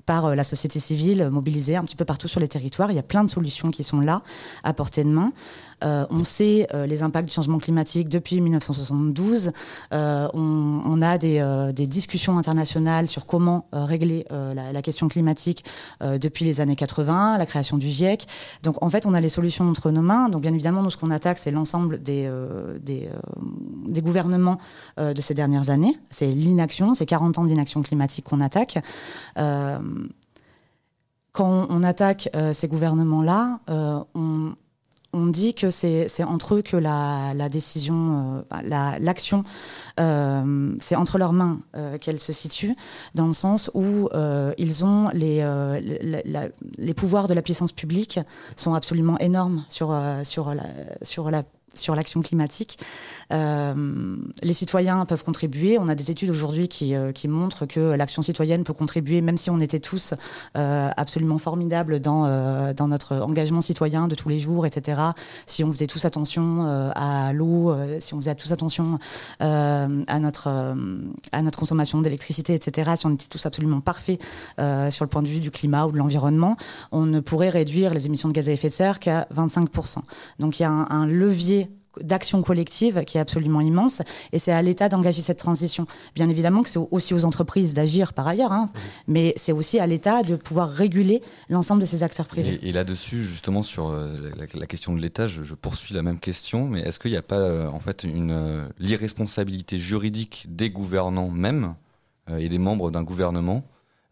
[0.08, 2.92] la société civile mobilisée un petit peu partout sur les territoires.
[2.92, 4.22] Il y a plein de solutions qui sont là,
[4.62, 5.32] à portée de main.
[5.84, 9.52] Euh, on sait euh, les impacts du changement climatique depuis 1972.
[9.92, 15.64] Euh, on, a des, discussions internationales sur comment régler la, question climatique
[16.02, 18.26] depuis les années 80, la création du GIEC.
[18.62, 20.28] Donc en fait, on a les solutions entre nos mains.
[20.28, 22.30] Donc bien évidemment, nous, ce qu'on attaque, c'est l'ensemble des,
[22.80, 24.58] des, gouvernements
[24.98, 25.98] de ces dernières années.
[26.10, 28.78] C'est l'inaction, c'est 40 ans d'inaction climatique qu'on attaque
[31.32, 33.60] quand on attaque ces gouvernements-là,
[34.14, 34.54] on,
[35.12, 39.44] on dit que c'est entre eux que la, décision, euh, l'action,
[39.98, 42.76] euh, c'est entre leurs mains euh, qu'elle se situe,
[43.14, 44.08] dans le sens où
[44.58, 45.46] ils ont les,
[46.78, 48.20] les pouvoirs de la puissance publique
[48.56, 50.64] sont absolument énormes sur, sur, la,
[51.02, 51.42] sur la
[51.78, 52.78] sur l'action climatique.
[53.32, 55.78] Euh, les citoyens peuvent contribuer.
[55.78, 59.36] On a des études aujourd'hui qui, euh, qui, montrent que l'action citoyenne peut contribuer, même
[59.36, 60.14] si on était tous
[60.56, 65.00] euh, absolument formidables dans, dans notre engagement citoyen de tous les jours, etc.
[65.46, 68.98] Si on faisait tous attention à l'eau, si on faisait tous attention
[69.40, 70.74] à, notre,
[71.32, 72.92] à notre consommation d'électricité, etc.
[72.96, 74.20] Si on était tous absolument parfaits
[74.90, 76.56] sur le point de vue du climat ou de l'environnement,
[76.92, 79.98] on ne pourrait réduire les émissions de gaz à effet de serre qu'à 25%.
[80.38, 81.65] Donc il y a un levier
[82.00, 85.86] d'action collective qui est absolument immense et c'est à l'État d'engager cette transition.
[86.14, 88.78] Bien évidemment que c'est aussi aux entreprises d'agir par ailleurs, hein, mmh.
[89.08, 92.58] mais c'est aussi à l'État de pouvoir réguler l'ensemble de ces acteurs privés.
[92.62, 96.02] Et, et là-dessus, justement, sur euh, la, la, question de l'État, je, je, poursuis la
[96.02, 100.46] même question, mais est-ce qu'il n'y a pas euh, en fait une euh, l'irresponsabilité juridique
[100.48, 101.74] des gouvernants même
[102.30, 103.64] euh, et des membres d'un gouvernement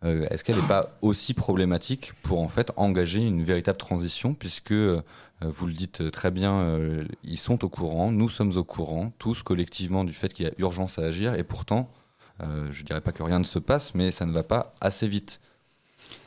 [0.05, 4.73] euh, est-ce qu'elle n'est pas aussi problématique pour en fait engager une véritable transition puisque
[4.73, 5.03] euh,
[5.41, 9.43] vous le dites très bien, euh, ils sont au courant, nous sommes au courant, tous
[9.43, 11.89] collectivement du fait qu'il y a urgence à agir et pourtant,
[12.41, 15.07] je ne dirais pas que rien ne se passe, mais ça ne va pas assez
[15.07, 15.41] vite.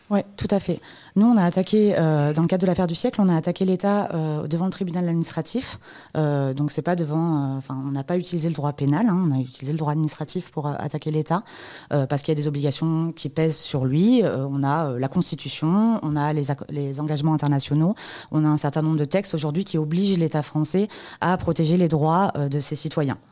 [0.10, 0.80] Oui, tout à fait.
[1.17, 3.65] Nous, on a attaqué, euh, dans le cadre de l'affaire du siècle, on a attaqué
[3.65, 5.80] l'État euh, devant le tribunal administratif.
[6.15, 7.58] Euh, donc, c'est pas devant.
[7.58, 10.50] Enfin, on n'a pas utilisé le droit pénal, hein, on a utilisé le droit administratif
[10.52, 11.43] pour attaquer l'État,
[11.89, 14.22] parce qu'il y a des obligations qui pèsent sur lui.
[14.24, 17.96] on a la Constitution, on a les, les, engagements internationaux,
[18.32, 20.88] on a un certain nombre de textes aujourd'hui qui obligent l'État français
[21.20, 23.27] à protéger les droits de ses citoyens euh,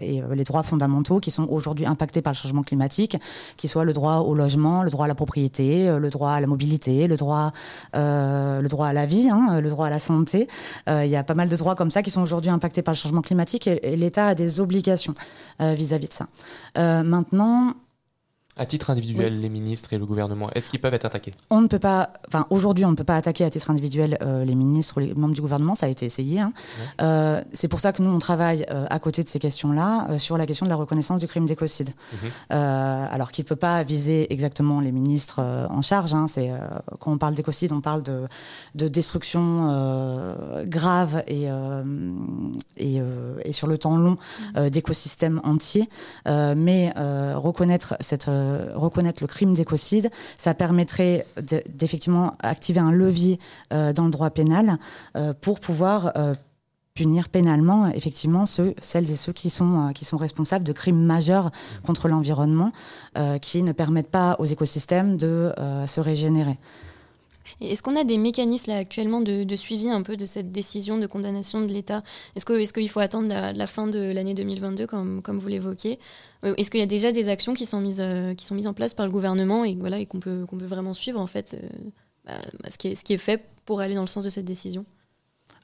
[0.00, 3.16] et euh, les droits fondamentaux qui sont aujourd'hui impactés par le changement climatique,
[3.56, 6.40] qui soient le droit au logement, le droit à la propriété, euh, le droit à
[6.40, 7.52] la mobilité, le droit,
[7.96, 10.48] euh, le droit à la vie, hein, le droit à la santé.
[10.88, 12.96] Il y a pas mal de droits comme ça qui sont aujourd'hui impactés par le
[12.96, 15.14] changement climatique et, et l'État a des obligations
[15.58, 17.02] vis-à-vis -vis de ça.
[17.02, 17.74] maintenant,
[18.60, 19.40] à titre individuel, oui.
[19.40, 21.30] les ministres et le gouvernement, est-ce qu'ils peuvent être attaqués?
[21.48, 24.44] On ne peut pas, enfin aujourd'hui, on ne peut pas attaquer à titre individuel euh,
[24.44, 26.40] les ministres ou les membres du gouvernement, ça a été essayé.
[26.40, 26.52] Hein.
[26.54, 27.06] Ouais.
[27.06, 30.36] Euh, c'est pour ça que nous, on travaille euh, à côté de ces questions-là sur
[30.36, 31.90] la question de la reconnaissance du crime d'écocide.
[32.12, 32.26] Mmh.
[32.50, 36.12] alors qu'il ne peut pas viser exactement les ministres en charge.
[36.12, 36.26] Hein.
[36.28, 36.50] c'est,
[36.98, 38.26] quand on parle d'écocide, on parle de,
[38.74, 40.34] de destruction
[40.66, 41.46] grave et,
[42.76, 43.00] et,
[43.44, 44.18] et, sur le temps long
[44.54, 44.68] mmh.
[44.68, 45.88] d'écosystèmes entiers.
[46.26, 46.92] mais
[47.34, 48.28] reconnaître cette
[48.74, 51.26] reconnaître le crime d'écocide, ça permettrait
[51.68, 53.38] d'effectivement activer un levier
[53.72, 54.78] euh, dans le droit pénal
[55.16, 56.34] euh, pour pouvoir euh,
[56.94, 61.50] punir pénalement effectivement celles et ceux qui sont responsables de crimes majeurs
[61.84, 62.72] contre l'environnement
[63.40, 65.52] qui ne permettent pas aux écosystèmes de
[65.86, 66.58] se régénérer.
[67.60, 71.06] Est-ce qu'on a des mécanismes là, actuellement de, suivi un peu de cette décision de
[71.06, 72.02] condamnation de l'État?
[72.36, 75.98] Est-ce qu'il est qu faut attendre la, fin de l'année 2022, comme, comme vous l'évoquiez?
[76.42, 78.72] Est-ce qu'il y a déjà des actions qui sont mises, euh, qui sont mises en
[78.72, 81.54] place par le gouvernement et, voilà, et qu'on peut, qu'on peut vraiment suivre en fait
[81.54, 84.30] euh, bah, ce, qui est, ce qui est fait pour aller dans le sens de
[84.30, 84.86] cette décision?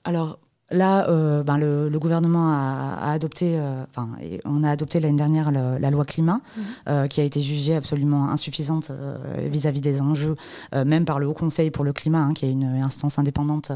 [0.04, 0.38] Alors,
[0.72, 3.56] Là, euh, ben le, le, gouvernement a, a adopté,
[3.88, 6.60] enfin, euh, on a adopté l'année dernière le, la loi climat, mmh.
[6.88, 8.90] euh, qui a été jugée absolument insuffisante
[9.38, 10.34] vis-à-vis -vis des enjeux,
[10.74, 13.70] même par le Haut Conseil pour le climat, hein, qui est une instance indépendante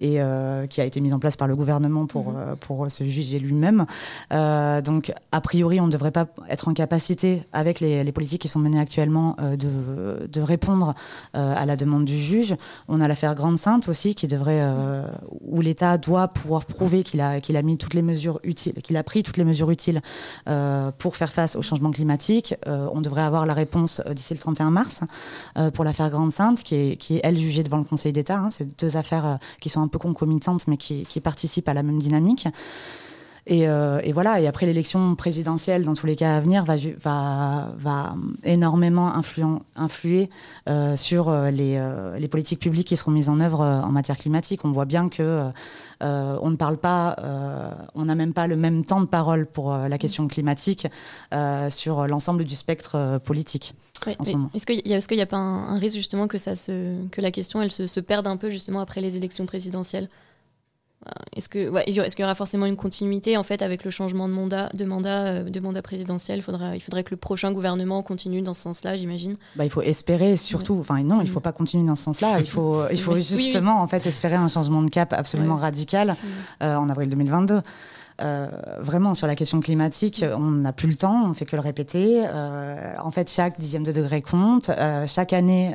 [0.00, 0.20] et
[0.70, 2.56] qui a été mise en place par le gouvernement pour mmh.
[2.60, 3.86] pour se juger lui-même.
[4.30, 8.48] donc, a priori, on ne devrait pas être en capacité, avec les, les politiques qui
[8.48, 10.94] sont menées actuellement, de, de répondre
[11.34, 12.54] à la demande du juge.
[12.86, 14.62] On a l'affaire Grande Sainte aussi, qui devrait,
[15.40, 20.00] où l'État doit pouvoir prouver qu'il a, pris toutes les mesures utiles
[20.48, 22.54] euh, pour faire face au changement climatique.
[22.66, 25.00] Euh, on devrait avoir la réponse euh, d'ici le 31 mars
[25.74, 28.38] pour l'affaire Grande Sainte, qui est, elle jugée devant le Conseil d'État.
[28.38, 28.48] Hein.
[28.50, 32.46] C'est deux affaires qui sont un peu concomitantes, mais qui participent à la même dynamique.
[33.48, 34.40] Et, euh, et, voilà.
[34.40, 39.62] Et après l'élection présidentielle, dans tous les cas à venir, va, va, va énormément influent,
[39.74, 40.28] influer
[40.68, 41.80] euh, sur euh, les,
[42.18, 44.66] les, politiques publiques qui seront mises en œuvre en matière climatique.
[44.66, 45.48] On voit bien que
[46.00, 47.16] on ne parle pas,
[47.94, 50.86] on n'a même pas le même temps de parole pour la question climatique
[51.70, 53.74] sur l'ensemble du spectre politique.
[54.06, 54.16] Ouais,
[54.54, 57.04] est-ce qu'il y, est qu y, a pas un, un, risque justement que, ça se,
[57.08, 60.08] que la question elle se, se perde un peu justement après les élections présidentielles?
[61.36, 64.28] Est-ce que ouais, est-ce qu'il y aura forcément une continuité en fait avec le changement
[64.28, 66.42] de mandat de mandat euh, de mandat présidentiel?
[66.42, 69.36] Faudra il faudrait que le prochain gouvernement continue dans ce sens-là j'imagine.
[69.54, 70.80] Bah, il faut espérer surtout ouais.
[70.80, 72.40] enfin non il faut pas continuer dans ce sens-là.
[72.40, 73.82] Il faut il faut justement oui, oui.
[73.82, 76.16] en fait espérer un changement de cap absolument radical
[76.62, 77.62] euh, en avril 2022
[78.20, 78.48] euh,
[78.80, 82.24] vraiment sur la question climatique, on n'a plus le temps, on fait que le répéter.
[82.26, 84.70] Euh, en fait, chaque dixième de degré compte.
[84.70, 85.74] Euh, chaque année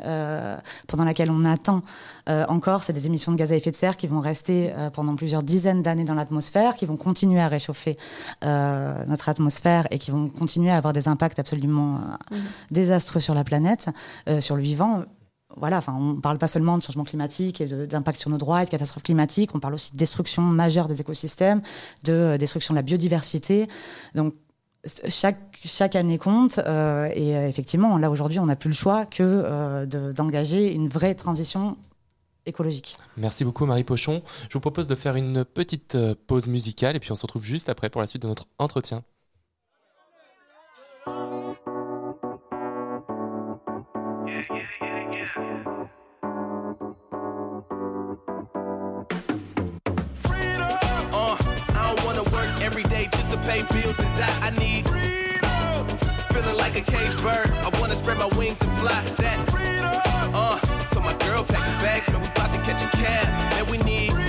[0.88, 1.82] pendant laquelle on attend
[2.28, 5.44] encore, c'est des émissions de gaz à effet de serre qui vont rester pendant plusieurs
[5.44, 7.98] dizaines d'années dans l'atmosphère, qui vont continuer à réchauffer
[8.44, 12.00] notre atmosphère et qui vont continuer à avoir des impacts absolument
[12.32, 12.36] mmh.
[12.72, 13.89] désastreux sur la planète,
[14.39, 15.04] sur le vivant
[15.58, 18.66] voilà, enfin, on parle pas seulement de changement climatique et d'impact sur nos droits et
[18.66, 21.62] de catastrophes climatiques, on parle aussi de destruction majeure des écosystèmes,
[22.04, 23.68] de euh, destruction de la biodiversité.
[24.16, 24.34] Donc,
[25.08, 26.60] chaque, chaque année compte.
[26.60, 30.89] euh, et euh, effectivement, là, aujourd'hui, on n'a plus le choix que de- d'engager une
[30.89, 31.78] vraie transition
[32.45, 32.97] écologique.
[33.16, 34.22] Merci beaucoup Marie Pochon.
[34.49, 35.97] Je vous propose de faire une petite
[36.28, 39.04] pause musicale et puis on se retrouve juste après pour la suite de notre entretien.
[53.44, 54.39] Pay bills and die.
[54.41, 55.98] I need freedom.
[56.34, 57.50] Feeling like a caged bird.
[57.66, 59.02] I wanna spread my wings and fly.
[59.18, 60.02] That freedom.
[60.34, 60.58] Uh,
[60.94, 62.22] so my girl pack the bags, man.
[62.22, 63.28] We about to catch a cab,
[63.60, 64.22] and we need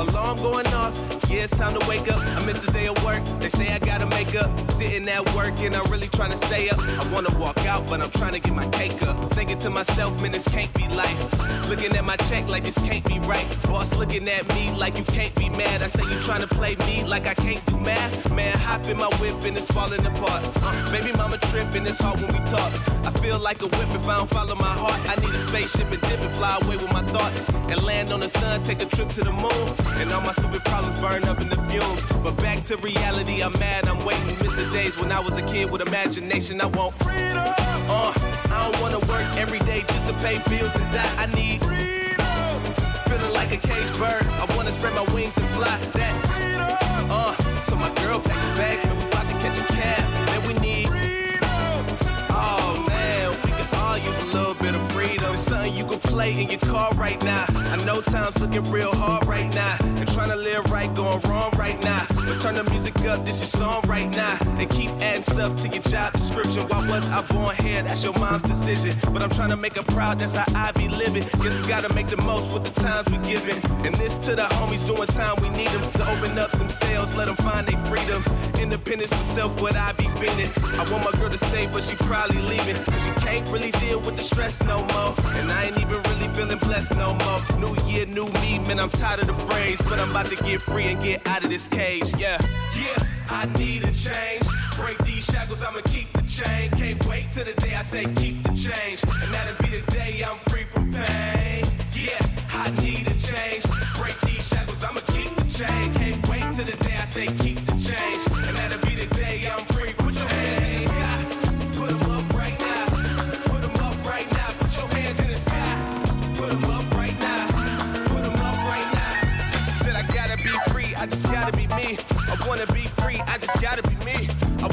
[0.00, 0.94] Alarm going off.
[1.28, 2.18] Yeah, it's time to wake up.
[2.18, 3.22] I miss a day of work.
[3.38, 4.50] They say I gotta make up.
[4.72, 6.78] Sitting at work and I'm really trying to stay up.
[6.78, 9.16] I wanna walk out, but I'm trying to get my cake up.
[9.34, 11.68] Thinking to myself, man, this can't be life.
[11.68, 13.46] Looking at my check like this can't be right.
[13.64, 15.82] Boss looking at me like you can't be mad.
[15.82, 18.32] I say you trying to play me like I can't do math.
[18.32, 20.42] Man, hop in my whip and it's falling apart.
[20.62, 22.72] Uh, baby mama tripping, it's hard when we talk.
[23.04, 24.98] I feel like a whip if I don't follow my heart.
[25.06, 27.46] I need a spaceship and dip and fly away with my thoughts.
[27.70, 29.89] And land on the sun, take a trip to the moon.
[29.98, 32.04] And all my stupid problems burn up in the fumes.
[32.22, 34.36] But back to reality, I'm mad, I'm waiting.
[34.38, 36.60] Miss the days when I was a kid with imagination.
[36.60, 37.44] I want freedom.
[37.88, 38.12] Uh,
[38.50, 41.14] I don't wanna work every day just to pay bills and die.
[41.18, 42.60] I need freedom.
[43.08, 44.24] Feeling like a caged bird.
[44.40, 45.76] I wanna spread my wings and fly.
[45.92, 46.76] That freedom.
[47.10, 47.34] Uh,
[47.68, 48.96] so my girl pack the bags, man.
[48.98, 50.02] We about to catch a cab.
[50.26, 51.96] Man, we need freedom.
[52.30, 55.34] Oh man, we could all use a little bit of freedom.
[55.34, 57.46] It's something you can in your car right now.
[57.48, 59.76] I know time's looking real hard right now.
[59.80, 62.06] And trying to live right, going wrong right now.
[62.14, 64.38] But turn the music up, this your song right now.
[64.58, 66.68] And keep adding stuff to your job description.
[66.68, 67.82] Why was I born here?
[67.82, 68.96] That's your mom's decision.
[69.12, 71.22] But I'm trying to make her proud, that's how I be living.
[71.22, 73.56] Guess we gotta make the most with the times we given.
[73.86, 77.26] And this to the homies doing time, we need them to open up themselves, let
[77.26, 78.22] them find their freedom.
[78.60, 80.50] Independence for self, what I be feeling.
[80.78, 82.76] I want my girl to stay, but she probably leaving.
[82.84, 85.14] Cause you can't really deal with the stress no more.
[85.36, 87.58] And I ain't even really feeling blessed no more.
[87.58, 89.80] New year, new me, man, I'm tired of the phrase.
[89.82, 92.38] But I'm about to get free and get out of this cage, yeah.
[92.76, 94.44] Yeah, I need a change.
[94.76, 96.70] Break these shackles, I'ma keep the chain.
[96.70, 99.02] Can't wait till the day I say keep the change.
[99.22, 101.64] And that'll be the day I'm free from pain.
[101.92, 103.64] Yeah, I need a change.
[103.98, 105.92] Break these shackles, I'ma keep the chain.
[105.94, 107.49] Can't wait till the day I say keep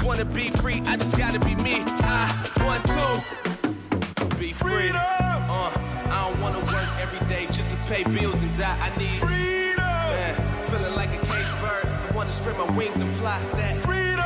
[0.07, 1.83] wanna be free, I just gotta be me.
[1.85, 4.89] I want to be free.
[4.89, 5.71] Uh,
[6.09, 8.77] I don't wanna work every day just to pay bills and die.
[8.79, 9.83] I need freedom.
[9.83, 11.85] Man, feeling like a caged bird.
[11.85, 13.37] I wanna spread my wings and fly.
[13.57, 14.16] That freedom.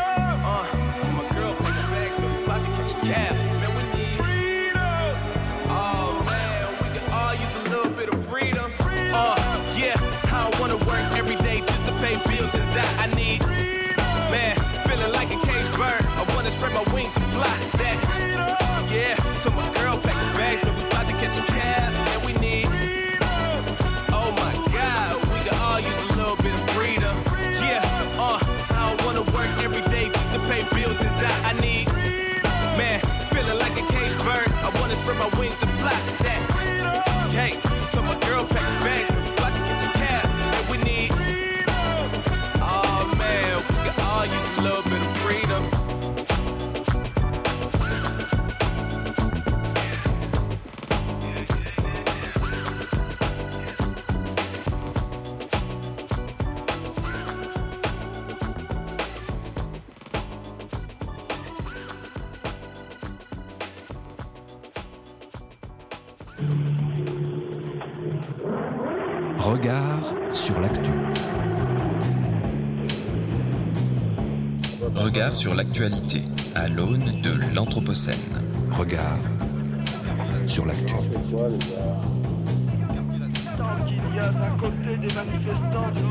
[16.51, 17.47] Wanna spread my wings and fly.
[17.79, 17.95] That
[18.91, 21.93] yeah, to my girl, pack the bags, man, we about to catch a cab.
[22.11, 22.67] And we need
[24.11, 27.15] oh my god, we could all use a little bit of freedom.
[27.63, 27.79] Yeah,
[28.19, 28.39] uh,
[28.75, 31.41] I don't wanna work every day just to pay bills and die.
[31.47, 31.87] I need
[32.75, 32.99] man,
[33.31, 34.51] feeling like a caged bird.
[34.59, 35.95] I wanna spread my wings and fly.
[36.19, 36.41] That
[37.31, 37.55] hey,
[37.95, 39.10] to my girl, pack the bags,
[75.81, 76.23] l'actualité
[76.55, 78.13] à l'aune de l'Anthropocène.
[78.71, 79.17] Regard
[80.47, 80.93] sur l'actu.
[80.93, 80.99] Tant
[83.85, 86.10] qu'il y a d'un côté des manifestants, de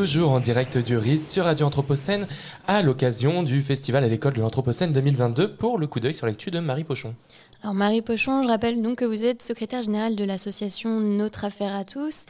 [0.00, 2.26] Toujours en direct du RIS sur Radio Anthropocène
[2.66, 6.50] à l'occasion du festival à l'école de l'Anthropocène 2022 pour le coup d'œil sur l'actu
[6.50, 7.14] de Marie Pochon.
[7.62, 11.74] Alors Marie Pochon, je rappelle donc que vous êtes secrétaire générale de l'association Notre Affaire
[11.74, 12.24] à tous.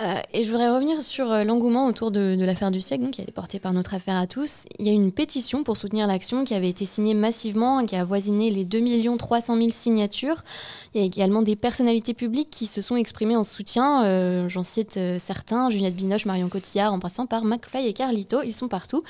[0.00, 3.22] Euh, et je voudrais revenir sur euh, l'engouement autour de, l'affaire du siècle, donc, qui
[3.22, 4.64] été portée par notre affaire à tous.
[4.78, 8.02] Il y a une pétition pour soutenir l'action qui avait été signée massivement, qui a
[8.02, 10.44] avoisiné les 2 300 000 signatures.
[10.94, 14.04] Il y a également des personnalités publiques qui se sont exprimées en soutien.
[14.04, 18.52] Euh, J'en cite certains, Juliette Binoche, Marion Cotillard, en passant par McFly et Carlito, ils
[18.52, 19.02] sont partout.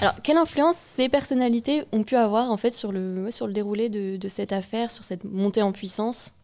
[0.00, 3.88] Alors, quelle influence ces personnalités ont pu avoir en fait sur le, sur le déroulé
[3.88, 6.34] de cette affaire, sur cette montée en puissance?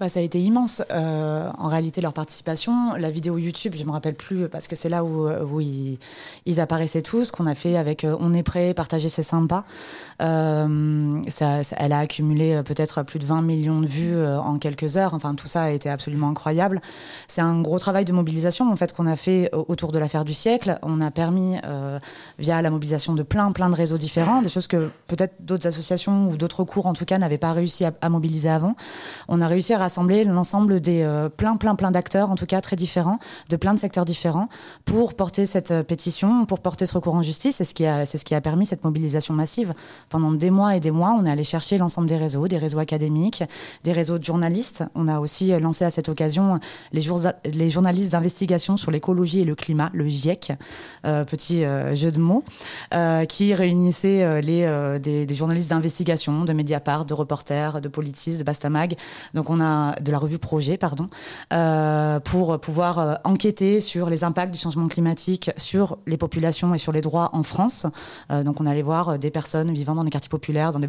[0.00, 0.82] Bah, ça a été immense.
[0.90, 4.88] Euh, en réalité, leur participation, la vidéo YouTube, je me rappelle plus parce que c'est
[4.88, 5.98] là où, ils,
[6.60, 9.64] apparaissaient tous, qu'on a fait avec euh, On est prêt, partager c'est sympa.
[10.20, 15.14] Euh, ça, elle a accumulé peut-être plus de 20 millions de vues en quelques heures.
[15.14, 16.80] Enfin, tout ça a été absolument incroyable.
[17.28, 20.34] C'est un gros travail de mobilisation en fait qu'on a fait autour de l'affaire du
[20.34, 20.78] siècle.
[20.82, 21.56] On a permis,
[22.38, 26.28] via la mobilisation de plein, plein de réseaux différents, des choses que peut-être d'autres associations
[26.28, 28.74] ou d'autres cours en tout cas n'avaient pas réussi à, à mobiliser avant.
[29.28, 32.60] On a réussi à rassembler l'ensemble des euh, plein, plein, plein d'acteurs, en tout cas
[32.60, 33.18] très différents,
[33.50, 34.48] de plein de secteurs différents,
[34.84, 37.56] pour porter cette euh, pétition, pour porter ce recours en justice.
[37.56, 39.74] C'est ce, qui a, c'est ce qui a permis cette mobilisation massive.
[40.08, 42.78] Pendant des mois et des mois, on est allé chercher l'ensemble des réseaux, des réseaux
[42.78, 43.44] académiques,
[43.84, 44.84] des réseaux de journalistes.
[44.94, 46.60] On a aussi lancé à cette occasion
[46.92, 50.52] les, jour, les journalistes d'investigation sur l'écologie et le climat, le GIEC,
[51.04, 52.44] euh, petit euh, jeu de mots,
[52.94, 58.38] euh, qui réunissait euh, les, des, des, journalistes d'investigation, de Mediapart, de reporters, de Politis,
[58.38, 58.96] de Bastamag.
[59.34, 59.64] Donc on a
[60.00, 61.08] de la revue Projet, pardon,
[61.52, 66.78] euh, pour pouvoir euh, enquêter sur les impacts du changement climatique sur les populations et
[66.78, 67.86] sur les droits en France.
[68.30, 70.88] Euh, donc on allait voir des personnes vivant dans des quartiers populaires, dans des,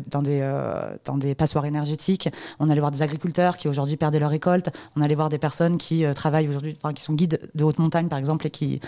[1.05, 2.29] dans des, passoires énergétiques.
[2.59, 4.69] On allait voir des agriculteurs qui aujourd'hui perdaient leur récolte.
[4.95, 8.19] On allait voir des personnes qui travaillent aujourd'hui, qui sont guides de haute montagne par
[8.19, 8.79] exemple et qui,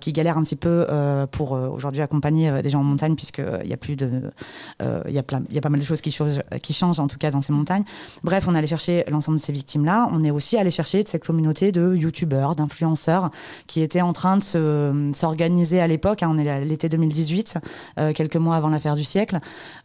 [0.00, 0.86] qui galèrent un petit peu
[1.30, 4.32] pour aujourd'hui accompagner des gens en montagne puisqu'il y a plus de,
[4.80, 7.40] il y a y a pas mal de choses qui changent en tout cas dans
[7.40, 7.84] ces montagnes.
[8.22, 10.08] Bref, on allait chercher l'ensemble de ces victimes-là.
[10.12, 13.30] On est aussi allé chercher de cette communauté de youtubeurs, d'influenceurs
[13.66, 16.22] qui étaient en train de s'organiser à l'époque.
[16.22, 17.58] Hein, on est à l'été 2018,
[17.98, 19.38] euh, quelques mois avant l'affaire du siècle.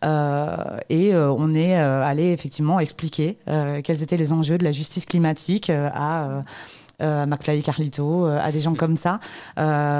[0.03, 5.05] Euh, et euh, on est allé effectivement expliquer quels étaient les enjeux de la justice
[5.05, 6.41] climatique à
[6.99, 9.19] McFly et Carlito, à des gens comme ça.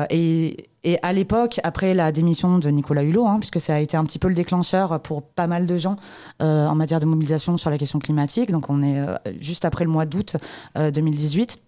[0.09, 3.97] Et, et à l'époque, après la démission de Nicolas Hulot, hein, puisque ça a été
[3.97, 5.97] un petit peu le déclencheur pour pas mal de gens
[6.41, 9.83] euh, en matière de mobilisation sur la question climatique, donc on est euh, juste après
[9.83, 10.37] le mois d'août
[10.77, 11.59] euh, 2018.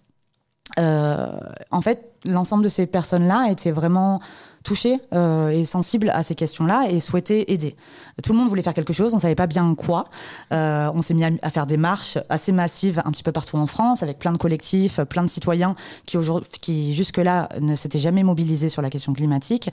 [0.78, 4.20] en fait, l'ensemble de ces personnes-là étaient vraiment
[4.62, 7.76] touchés euh, et sensibles à ces questions-là et souhaitaient aider.
[8.22, 10.04] Tout le monde voulait faire quelque chose, on savait pas bien quoi.
[10.52, 13.66] Euh, on s'est mis à, faire des marches assez massives un petit peu partout en
[13.66, 15.74] France, avec plein de collectifs, plein de citoyens
[16.06, 16.16] qui,
[16.60, 19.70] qui jusque-là ne s'étaient jamais mobilisés sur la question climatique.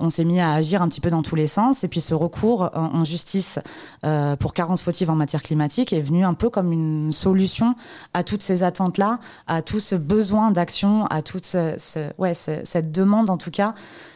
[0.00, 2.14] On s'est mis à agir un petit peu dans tous les sens et puis ce
[2.14, 3.58] recours en, justice
[4.04, 7.74] euh, pour carence fautive en matière climatique est venu un peu comme une solution
[8.14, 12.92] à toutes ces attentes-là, à tout ce besoin d'action, à toute ce, ouais, ce, cette
[12.92, 13.74] demande en tout cas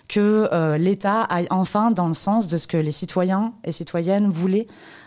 [0.09, 4.29] que euh, l'État aille enfin dans le sens de ce que les citoyens et citoyennes
[4.29, 4.67] voulaient.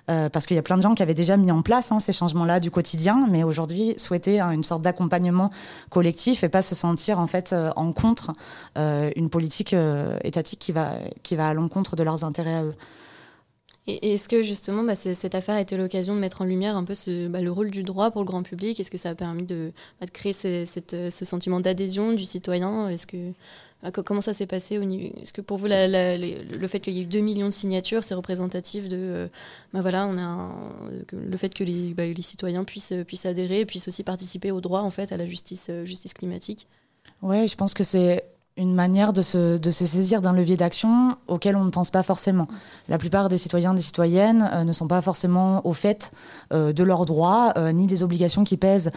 [0.10, 2.00] Euh, parce qu'il y a plein de gens qui avaient déjà mis en place hein,
[2.00, 5.52] ces changements-là du quotidien, mais aujourd'hui souhaitaient hein, une sorte d'accompagnement
[5.92, 8.34] collectif et pas se sentir en fait euh, en contre
[8.76, 9.76] une politique
[10.24, 12.74] étatique qui va, qui va à l'encontre de leurs intérêts à eux.
[14.02, 16.94] Est-ce que justement bah, cette affaire a été l'occasion de mettre en lumière un peu
[17.28, 18.80] bah, le rôle du droit pour le grand public?
[18.80, 22.90] Est-ce que ça a permis de, bah, créer cette, ce sentiment d'adhésion du citoyen?
[22.90, 23.34] Est-ce que
[24.06, 24.76] Comment ça s'est passé
[25.22, 28.14] Est-ce que pour vous, le fait qu'il y ait eu 2 millions de signatures, c'est
[28.14, 28.98] représentatif de.
[28.98, 29.28] Euh,
[29.72, 30.54] voilà, un,
[31.14, 35.14] le fait que les, citoyens puissent, puissent adhérer, puissent aussi participer au droit en fait,
[35.14, 36.68] à la justice, euh, justice climatique?
[37.22, 38.26] Oui, je pense que c'est
[38.60, 42.04] une manière de se, de se saisir d'un levier d'action auquel on ne pense pas
[42.04, 42.48] forcément.
[42.90, 46.12] La plupart des citoyens et des citoyennes euh, ne sont pas forcément au fait
[46.52, 48.92] euh, de leurs droits, euh, ni des obligations qui pèsent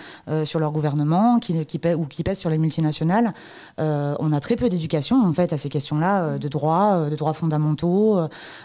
[0.44, 3.32] sur leur gouvernement qui, qui pèsent, ou qui pèsent sur les multinationales.
[3.78, 8.20] On a très peu d'éducation en fait à ces questions-là, de droits, de droits fondamentaux.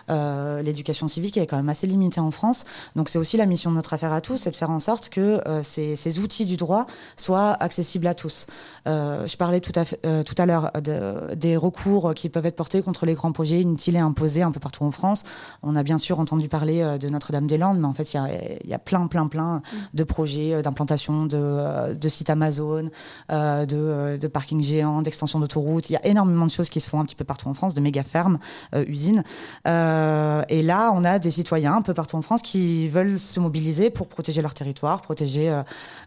[0.09, 2.65] L'éducation civique est quand même assez limitée en France.
[2.95, 5.09] Donc c'est aussi la mission de notre affaire à tous, c'est de faire en sorte
[5.09, 6.85] que ces, ces, outils du droit
[7.15, 8.47] soient accessibles à tous.
[8.85, 13.05] je parlais tout à, tout à l'heure de, des recours qui peuvent être portés contre
[13.05, 15.23] les grands projets inutiles et imposés un peu partout en France.
[15.63, 19.07] On a bien sûr entendu parler de Notre-Dame-des-Landes, mais en fait, il y a, plein,
[19.07, 19.61] plein, plein
[19.93, 22.89] de projets d'implantation de, de, sites Amazon,
[23.31, 25.89] euh, de, de parkings géants, d'extension d'autoroutes.
[25.89, 27.73] Il y a énormément de choses qui se font un petit peu partout en France,
[27.73, 28.39] de méga fermes,
[28.73, 29.23] euh, usines.
[29.67, 33.39] Euh, et là, on a des citoyens un peu partout en France qui veulent se
[33.39, 35.61] mobiliser pour protéger leur territoire, protéger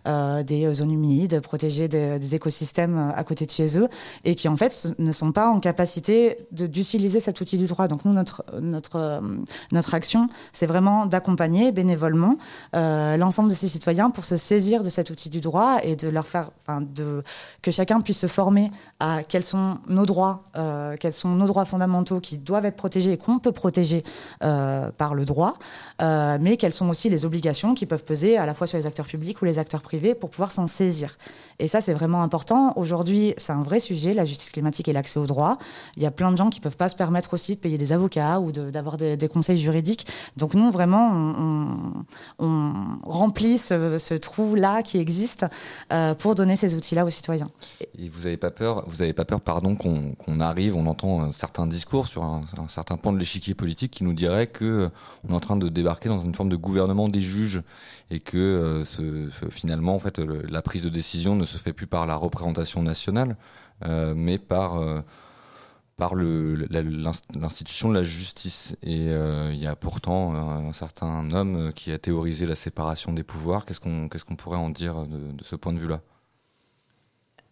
[0.05, 3.89] des zones humides, protéger des, des écosystèmes à côté de chez eux,
[4.25, 7.89] et qui en fait ne sont pas en capacité d'utiliser cet outil du droit.
[7.89, 9.21] Donc nous, notre, notre, euh,
[9.73, 12.37] notre action, c'est vraiment d'accompagner bénévolement
[12.75, 16.09] euh, l'ensemble de ces citoyens pour se saisir de cet outil du droit et de
[16.09, 16.51] leur faire,
[16.81, 17.23] de,
[17.63, 18.71] que chacun puisse se former
[19.01, 23.13] à quels sont nos droits, euh, quels sont nos droits fondamentaux qui doivent être protégés
[23.13, 24.05] et qu'on peut protéger
[24.45, 25.55] euh, par le droit,
[26.03, 28.87] euh, mais quelles sont aussi les obligations qui peuvent peser à la fois sur les
[28.87, 31.17] acteurs publics ou les acteurs privés pour pouvoir s'en saisir.
[31.59, 32.75] Et ça, c'est vraiment important.
[32.77, 35.57] Aujourd'hui, c'est un vrai sujet, la justice climatique et l'accès au droit.
[35.97, 37.79] Il y a plein de gens qui ne peuvent pas se permettre aussi de payer
[37.79, 40.07] des avocats ou d'avoir de, des, conseils juridiques.
[40.37, 41.11] Donc nous, vraiment,
[42.39, 45.47] on, remplit ce, trou-là qui existe
[46.19, 47.49] pour donner ces outils-là aux citoyens.
[47.99, 51.33] Et vous n'avez pas peur, vous avez pas peur, pardon, qu'on qu arrive, on entend
[51.33, 54.91] certains discours sur un, certain pan de l'échiquier politique qui nous dirait que
[55.25, 57.63] on est en train de débarquer dans une forme de gouvernement des juges
[58.11, 62.07] et que euh, finalement, en fait, la prise de décision ne se fait plus par
[62.07, 63.37] la représentation nationale,
[63.85, 65.01] euh, mais par euh,
[65.97, 68.75] par l'institution de la justice.
[68.83, 73.23] Et euh, il y a pourtant un certain homme qui a théorisé la séparation des
[73.23, 73.67] pouvoirs.
[73.67, 76.01] Qu'est-ce qu'on qu'on pourrait en dire de ce point de vue-là?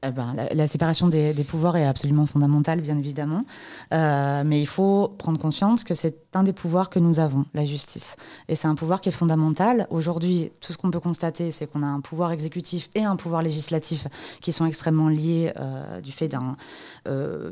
[0.06, 3.44] Eh ben, la, séparation des, pouvoirs est absolument fondamentale, bien évidemment.
[3.92, 7.64] Euh, mais il faut prendre conscience que c'est un des pouvoirs que nous avons, la
[7.64, 8.14] justice.
[8.46, 9.88] Et c'est un pouvoir qui est fondamental.
[9.90, 13.42] Aujourd'hui, tout ce qu'on peut constater, c'est qu'on a un pouvoir exécutif et un pouvoir
[13.42, 14.06] législatif
[14.40, 16.56] qui sont extrêmement liés euh, du fait d'un
[17.08, 17.50] euh,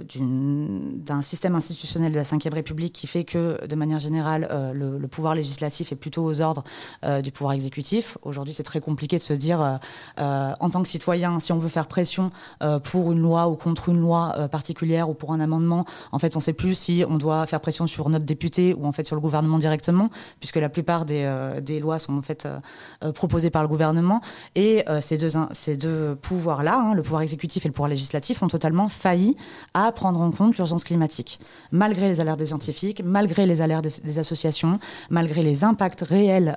[1.22, 5.90] système institutionnel de la Ve République qui fait que, de manière générale, le, pouvoir législatif
[5.90, 6.62] est plutôt aux ordres
[7.22, 8.18] du pouvoir exécutif.
[8.22, 9.80] Aujourd'hui, c'est très compliqué de se dire,
[10.18, 12.30] en tant que citoyen, si on veut faire pression
[12.84, 15.84] pour une loi ou contre une loi euh, particulière ou pour un amendement.
[16.12, 18.87] En fait, on ne sait plus si on doit faire pression sur notre député ou
[18.87, 20.11] en fait sur le gouvernement directement,
[20.41, 24.20] puisque la plupart des, euh, lois sont en fait euh, proposées par le gouvernement.
[24.55, 28.43] Et euh, ces deux, ces deux pouvoirs-là, hein, le pouvoir exécutif et le pouvoir législatif,
[28.43, 29.37] ont totalement failli
[29.74, 31.41] à prendre en compte l'urgence climatique,
[31.72, 34.78] malgré les alertes des scientifiques, malgré les alertes des, associations,
[35.11, 36.57] malgré les impacts réels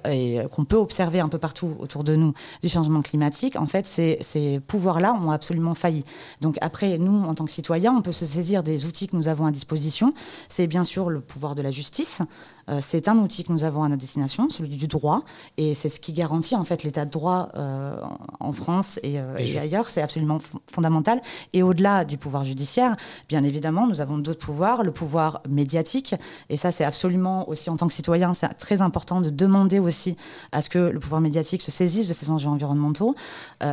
[0.53, 3.57] qu'on peut observer un peu partout autour de nous du changement climatique.
[3.57, 6.03] En fait, ces, ces pouvoirs-là ont absolument failli.
[6.41, 9.27] Donc après, nous, en tant que citoyens, on peut se saisir des outils que nous
[9.27, 10.13] avons à disposition.
[10.47, 12.21] C'est bien sûr le pouvoir de la justice.
[12.69, 15.23] Euh, c'est un outil que nous avons à notre destination, celui du droit,
[15.57, 17.99] et c'est ce qui garantit en fait l'état de droit euh,
[18.39, 19.89] en France et, euh, et, et ailleurs.
[19.89, 20.37] C'est absolument
[20.71, 21.21] fondamental.
[21.53, 22.95] Et au-delà du pouvoir judiciaire,
[23.27, 26.15] bien évidemment, nous avons d'autres pouvoirs, le pouvoir médiatique,
[26.49, 30.15] et ça, c'est absolument aussi en tant que citoyen, c'est très important de demander aussi
[30.51, 33.15] à ce que le pouvoir médiatique se saisisse de ces enjeux environnementaux.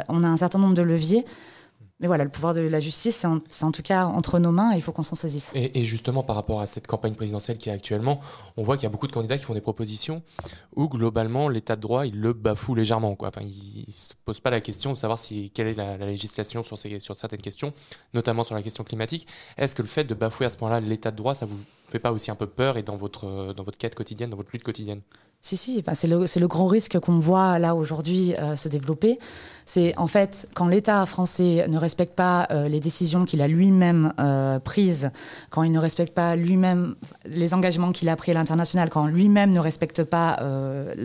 [0.09, 1.25] On a un certain nombre de leviers.
[1.99, 4.77] Mais voilà, le pouvoir de la justice, c'est en, tout cas entre nos mains et
[4.77, 5.53] il faut qu'on s'en saisisse.
[5.55, 8.21] Et, justement, par rapport à cette campagne présidentielle qui est actuellement,
[8.59, 10.23] on voit qu'il y a beaucoup de candidats qui font des propositions
[10.75, 13.17] où globalement l'état de droit, il le bafoue légèrement.
[13.19, 16.05] Enfin, il ne se pose pas la question de savoir si, quelle est la, la
[16.05, 17.73] législation sur certaines questions,
[18.13, 19.27] notamment sur la question climatique.
[19.57, 21.99] Est-ce que le fait de bafouer à ce point-là l'état de droit, ça vous fait
[21.99, 24.65] pas aussi un peu peur et dans votre, dans votre quête quotidienne, dans votre lutte
[24.65, 25.01] quotidienne?
[25.47, 29.17] Si, si, c'est le, le, gros risque qu'on voit là aujourd'hui euh, se développer.
[29.65, 34.13] C'est en fait quand l'État français ne respecte pas euh, les décisions qu'il a lui-même
[34.19, 35.11] euh, prises,
[35.51, 39.53] quand il ne respecte pas lui-même les engagements qu'il a pris à l'international, quand lui-même
[39.53, 40.41] ne respecte pas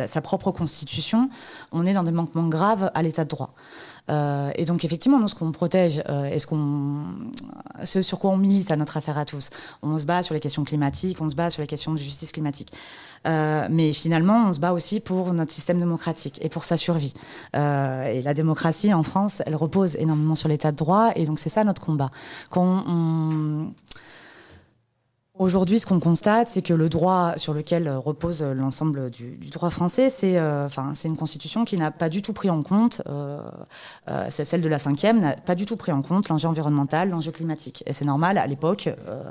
[0.07, 1.29] sa propre constitution,
[1.71, 3.53] on est dans des manquements graves à l'État de droit.
[4.09, 7.03] Euh, et donc effectivement, nous, ce qu'on protège euh, et ce, qu'on,
[7.83, 9.49] sur quoi on milite à notre affaire à tous,
[9.83, 12.31] on se bat sur les questions climatiques, on se bat sur les questions de justice
[12.31, 12.71] climatique.
[13.27, 17.13] Euh, mais finalement, on se bat aussi pour notre système démocratique et pour sa survie.
[17.55, 21.39] Euh, et la démocratie en France, elle repose énormément sur l'état de droit, et donc
[21.39, 22.09] c'est ça notre combat.
[22.49, 23.71] Quand on,
[25.41, 30.11] Aujourd'hui, ce qu'on constate, c'est que le droit sur lequel repose l'ensemble du, droit français,
[30.11, 33.41] c'est euh, enfin, une constitution qui n'a pas du tout pris en compte, euh,
[34.07, 37.09] euh, c'est celle de la cinquième, n'a pas du tout pris en compte l'enjeu environnemental,
[37.09, 37.83] l'enjeu climatique.
[37.87, 39.23] Et c'est normal, à l'époque, euh,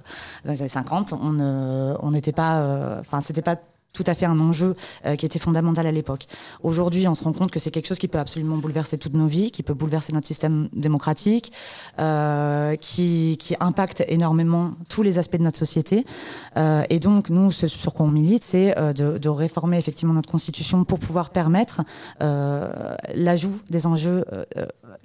[0.44, 3.54] dans les années 50, on n'était pas, enfin, c'était pas
[3.93, 6.26] tout à fait un enjeu euh, qui était fondamental à l'époque.
[6.62, 9.26] Aujourd'hui, on se rend compte que c'est quelque chose qui peut absolument bouleverser toutes nos
[9.26, 11.53] vies, qui peut bouleverser notre système démocratique,
[11.99, 16.07] euh, qui, impacte énormément tous les aspects de notre société.
[16.57, 20.84] Euh, et donc, nous, ce sur quoi on milite, c'est de, réformer effectivement notre constitution
[20.84, 21.82] pour pouvoir permettre
[22.20, 24.24] l'ajout des enjeux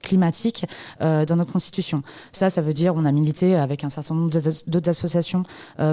[0.01, 0.65] climatiques
[0.99, 2.01] dans notre constitution.
[2.31, 4.31] Ça, ça veut dire, on a milité avec un certain nombre
[4.67, 5.43] d'autres associations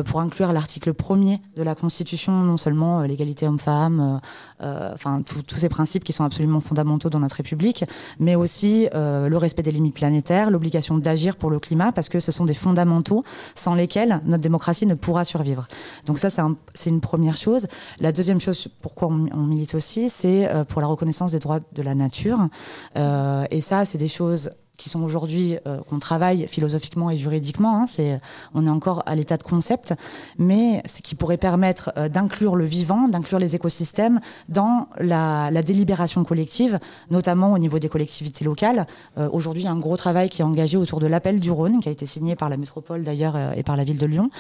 [0.05, 4.21] pour inclure l'article premier de la constitution, non seulement euh, l'égalité homme-femme,
[4.63, 7.85] euh, enfin tous ces principes qui sont absolument fondamentaux dans notre République,
[8.19, 12.21] mais aussi euh, le respect des limites planétaires, l'obligation d'agir pour le climat, parce que
[12.21, 13.25] ce sont des fondamentaux
[13.55, 15.67] sans lesquels notre démocratie ne pourra survivre.
[16.07, 16.57] Donc ça, c'est un,
[16.87, 17.67] une première chose.
[18.01, 21.95] La deuxième chose, pourquoi on milite aussi, c'est pour la reconnaissance des droits de la
[21.95, 22.49] nature.
[22.97, 24.51] et ça, c'est des choses
[24.83, 27.77] qui sont aujourd'hui euh, qu'on travaille philosophiquement et juridiquement.
[27.77, 28.19] Hein, c'est,
[28.53, 29.95] on est encore à l'état de concept,
[30.39, 36.25] mais c'est qui pourrait permettre euh, d'inclure le vivant, d'inclure les écosystèmes dans la, délibération
[36.25, 36.81] collective,
[37.11, 38.87] notamment au niveau des collectivités locales.
[39.19, 41.53] Euh, aujourd'hui, il y a un gros travail qui est engagé autour de l'appel du
[41.53, 44.31] Rhône, qui a été signé par la métropole d'ailleurs et par la ville de Lyon,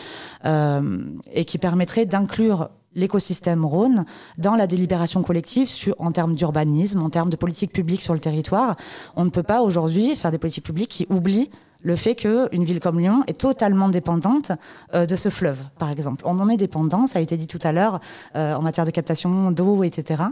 [1.32, 4.04] et qui permettrait d'inclure l'écosystème Rhône
[4.38, 5.68] dans la délibération collective
[5.98, 8.76] en termes d'urbanisme, en termes de politique publique sur le territoire.
[9.16, 11.50] On ne peut pas aujourd'hui faire des politiques publiques qui oublient
[11.82, 14.52] le fait qu'une ville comme Lyon est totalement dépendante
[14.94, 16.22] euh, de ce fleuve, par exemple.
[16.26, 18.00] On en est dépendant, ça a été dit tout à l'heure,
[18.36, 20.22] euh, en matière de captation d'eau, etc.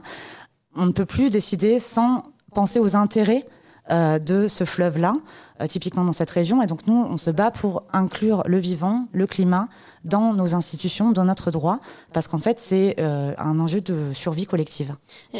[0.77, 3.47] On ne peut plus décider sans penser aux intérêts
[3.91, 5.15] euh, de ce fleuve-là,
[5.69, 6.63] typiquement dans cette région.
[6.63, 9.69] Et donc nous, on se bat pour inclure le vivant, le climat
[10.05, 11.79] dans nos institutions, dans notre droit,
[12.13, 14.95] parce qu'en fait, c'est euh, un enjeu de survie collective.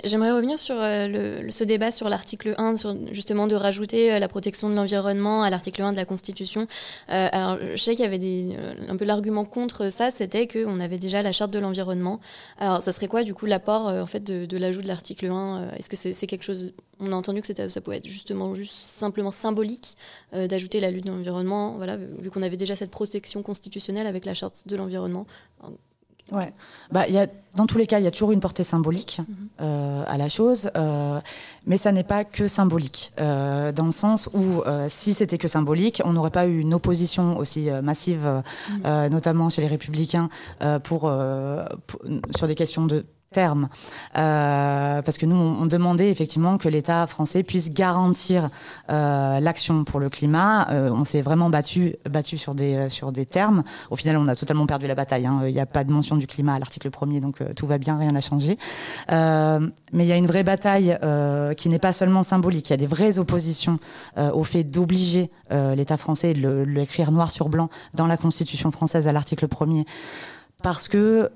[0.05, 4.29] J'aimerais revenir sur euh, ce débat sur l'article 1, sur justement de rajouter euh, la
[4.29, 6.66] protection de l'environnement à l'article 1 de la Constitution.
[7.11, 10.79] Euh, alors, je sais qu'il y avait euh, un peu l'argument contre ça, c'était qu'on
[10.79, 12.21] avait déjà la charte de l'environnement.
[12.59, 15.89] Alors, ça serait quoi, du coup, l'apport en fait, de l'ajout de l'article 1 Est-ce
[15.89, 16.73] que c'est quelque chose...
[17.03, 19.97] On a entendu que ça pouvait être justement juste simplement symbolique
[20.33, 24.35] d'ajouter la lutte de l'environnement, voilà, vu qu'on avait déjà cette protection constitutionnelle avec la
[24.35, 25.27] charte de l'environnement.
[26.33, 26.53] Ouais.
[26.93, 29.25] Bah, y a, dans tous les cas, il y a toujours une portée symbolique -hmm.
[29.61, 31.21] euh, à la chose, euh,
[31.67, 35.49] mais ça n'est pas que symbolique, euh, dans le sens où euh, si c'était que
[35.49, 39.09] symbolique, on n'aurait pas eu une opposition aussi euh, massive, -hmm.
[39.11, 40.29] notamment chez les républicains,
[40.89, 41.01] pour,
[41.87, 42.01] pour,
[42.39, 43.68] sur des questions de terme.
[44.18, 48.51] Euh, parce que nous, on, demandait effectivement que l'État français puisse garantir
[48.91, 50.68] euh, l'action pour le climat.
[50.70, 53.62] Euh, on s'est vraiment battu, battu sur, des, sur des termes.
[53.91, 55.26] Au final, on a totalement perdu la bataille.
[55.26, 55.43] Hein.
[55.47, 57.99] Il n'y a pas de mention du climat à l'article premier, donc tout va bien,
[57.99, 58.57] rien n'a changé.
[59.09, 60.99] mais il y a une vraie bataille
[61.57, 62.70] qui n'est pas seulement symbolique.
[62.70, 63.78] Il y a des vraies oppositions
[64.16, 69.12] au fait d'obliger l'État français de l'écrire noir sur blanc dans la Constitution française à
[69.12, 69.87] l'article premier
[70.62, 71.31] parce que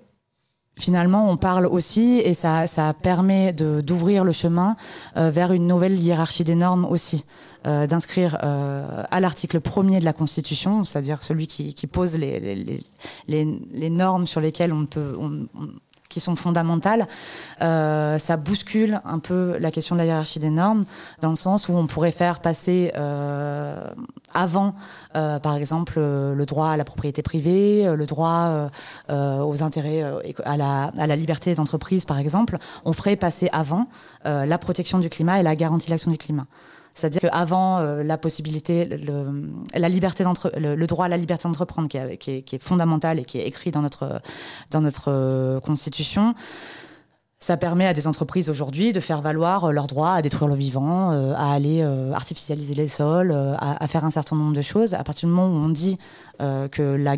[0.76, 4.76] finalement, on parle aussi, et ça, ça permet d'ouvrir le chemin
[5.16, 7.24] euh, vers une nouvelle hiérarchie des normes aussi,
[7.66, 12.40] euh, d'inscrire euh, à l'article premier de la Constitution, c'est-à-dire celui qui, qui pose les,
[12.40, 12.80] les,
[13.28, 15.46] les, normes sur lesquelles on peut, on,
[16.14, 17.08] qui sont fondamentales,
[17.60, 20.84] euh, ça bouscule un peu la question de la hiérarchie des normes,
[21.20, 23.84] dans le sens où on pourrait faire passer euh,
[24.32, 24.72] avant,
[25.16, 28.68] euh, par exemple, le droit à la propriété privée, le droit
[29.08, 30.04] aux intérêts,
[30.44, 33.88] à la, à la liberté d'entreprise, par exemple, on ferait passer avant
[34.24, 36.46] la protection du climat et la garantie de l'action du climat.
[36.94, 40.24] C'est-à-dire qu'avant euh, la possibilité, le, la liberté
[40.56, 43.82] le, le, droit à la liberté d'entreprendre, qui, est, fondamental et qui est écrit dans
[43.82, 44.20] notre,
[44.70, 46.34] dans notre euh, constitution,
[47.44, 51.12] ça permet à des entreprises aujourd'hui de faire valoir leur droit à détruire le vivant,
[51.12, 54.94] euh, à aller euh, artificialiser les sols, euh, à, faire un certain nombre de choses.
[54.94, 55.98] À partir du moment où on dit
[56.38, 57.16] que la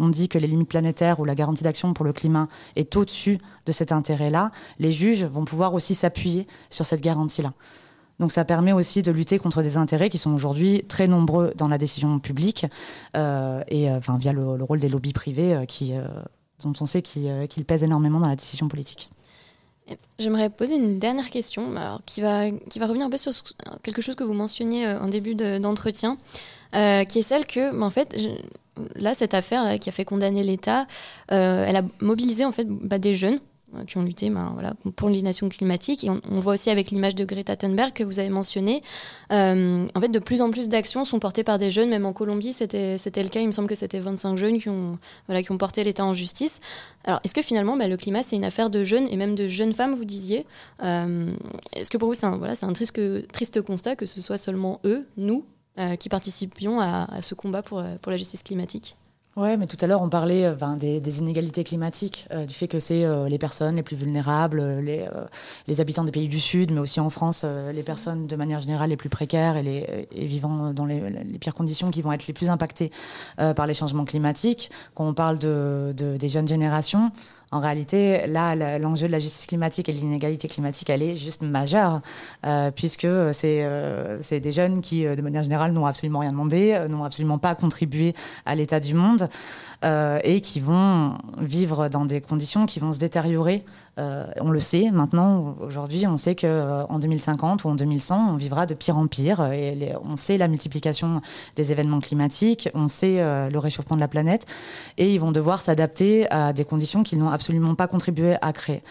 [0.00, 3.38] on dit que les limites planétaires ou la garantie d'action pour le climat est au-dessus
[3.66, 7.52] de cet intérêt-là, les juges vont pouvoir aussi s'appuyer sur cette garantie-là.
[8.18, 11.68] Donc ça permet aussi de lutter contre des intérêts qui sont aujourd'hui très nombreux dans
[11.68, 12.66] la décision publique
[13.16, 15.92] euh, et euh, via le, le, rôle des lobbies privés euh, qui,
[16.62, 16.86] dont on
[17.64, 19.10] pèsent énormément dans la décision politique.
[20.18, 23.32] J'aimerais poser une dernière question qui, va, revenir un peu sur
[23.82, 26.18] quelque chose que vous mentionniez en début d'entretien,
[26.74, 28.14] de, qui est celle que, en fait,
[28.96, 30.86] là, cette affaire qui a fait condamner l'État,
[31.28, 33.40] elle a mobilisé en fait bah, des jeunes
[33.86, 36.04] qui ont lutté ben, voilà, pour l'inactions climatique.
[36.04, 38.82] Et on, voit aussi avec l'image de Greta Thunberg que vous avez mentionné,
[39.32, 41.90] euh, en fait, de plus en plus d'actions sont portées par des jeunes.
[41.90, 43.40] Même en Colombie, c'était le cas.
[43.40, 46.14] Il me semble que c'était 25 jeunes qui ont, voilà, qui ont porté l'État en
[46.14, 46.60] justice.
[47.04, 49.46] Alors, est-ce que finalement, ben, le climat, c'est une affaire de jeunes et même de
[49.46, 50.46] jeunes femmes, vous disiez?
[50.82, 51.30] Euh,
[51.74, 52.98] Est-ce que pour vous, c'est un, voilà, un triste,
[53.32, 55.44] triste constat que ce soit seulement eux, nous,
[55.78, 58.96] euh, qui participions à, à, ce combat pour, pour la justice climatique?
[59.38, 62.66] Oui, mais tout à l'heure, on parlait ben, des, des, inégalités climatiques, euh, du fait
[62.66, 65.26] que c'est euh, les personnes les plus vulnérables, les, euh,
[65.68, 68.90] les, habitants des pays du Sud, mais aussi en France, les personnes de manière générale
[68.90, 72.26] les plus précaires et, les, et vivant dans les, les, pires conditions qui vont être
[72.26, 72.90] les plus impactées
[73.36, 74.70] par les changements climatiques.
[74.96, 77.12] Quand on parle de, de, des jeunes générations,
[77.50, 81.42] en réalité, là, l'enjeu de la justice climatique et de l'inégalité climatique, elle est juste
[81.42, 82.00] majeure,
[82.46, 87.04] euh, puisque c'est euh, des jeunes qui, de manière générale, n'ont absolument rien demandé, n'ont
[87.04, 89.28] absolument pas contribué à l'état du monde,
[89.84, 93.64] euh, et qui vont vivre dans des conditions qui vont se détériorer.
[93.98, 98.36] Euh, on le sait maintenant, aujourd'hui, on sait qu'en euh, 2050 ou en 2100, on
[98.36, 99.52] vivra de pire en pire.
[99.52, 101.20] Et on sait la multiplication
[101.54, 104.46] des événements climatiques, on sait le réchauffement de la planète,
[104.96, 108.82] et ils vont devoir s'adapter à des conditions qu'ils n'ont absolument pas contribué à créer.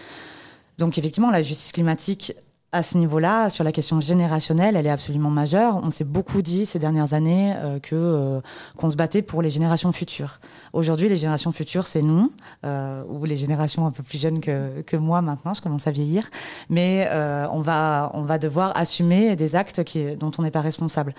[0.78, 2.34] Donc effectivement, la justice climatique
[2.78, 5.80] à ce niveau-là, sur la question générationnelle, elle est absolument majeure.
[5.84, 8.40] On s'est beaucoup dit ces dernières années euh, que euh,
[8.78, 10.40] qu'on se battait pour les générations futures.
[10.74, 12.32] Aujourd'hui, les générations futures, c'est nous,
[12.66, 16.30] euh, ou les générations un peu plus jeunes que, moi maintenant, je commence à vieillir.
[16.70, 17.10] Mais
[17.52, 19.82] on, va, on va devoir assumer des actes
[20.20, 21.16] dont on n'est pas responsable.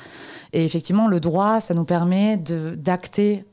[0.52, 3.44] Et effectivement, le droit, ça nous permet d'acter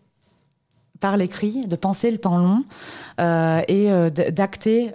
[1.00, 2.64] par l'écrit, de penser le temps long
[3.68, 3.90] et
[4.32, 4.92] d'acter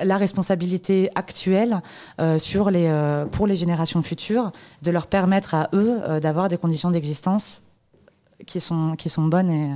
[0.00, 1.80] la responsabilité actuelle
[2.20, 6.48] euh, sur les, euh, pour les générations futures, de leur permettre à eux euh, d'avoir
[6.48, 7.62] des conditions d'existence
[8.46, 9.70] qui sont, qui sont bonnes et,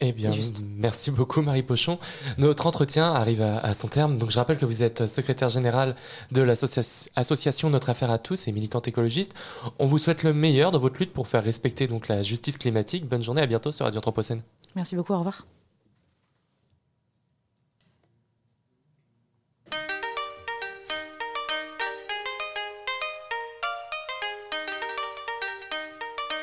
[0.00, 0.30] Eh bien,
[0.76, 1.98] merci beaucoup Marie Pochon.
[2.38, 4.18] Notre entretien arrive à, à son terme.
[4.18, 5.96] Donc, je rappelle que vous êtes secrétaire générale
[6.30, 9.34] de l'association Notre Affaire à tous et militante écologiste.
[9.78, 13.08] On vous souhaite le meilleur dans votre lutte pour faire respecter donc la justice climatique.
[13.08, 14.42] Bonne journée, à bientôt sur Radio Anthropocène.
[14.76, 15.44] Merci beaucoup, au revoir.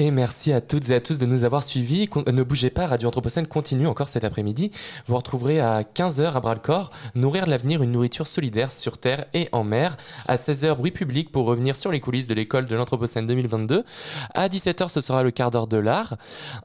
[0.00, 2.06] Et merci à toutes et à tous de nous avoir suivis.
[2.06, 4.70] Con- Ne bougez pas, Radio Anthropocène continue encore cet après-midi.
[5.08, 9.64] Vous retrouverez à 15h à bras-le-corps Nourrir l'avenir, une nourriture solidaire sur terre et en
[9.64, 9.96] mer.
[10.28, 13.82] À 16h, bruit public pour revenir sur les coulisses de l'école de l'Anthropocène 2022.
[14.36, 16.16] À 17h, ce sera le quart d'heure de l'art.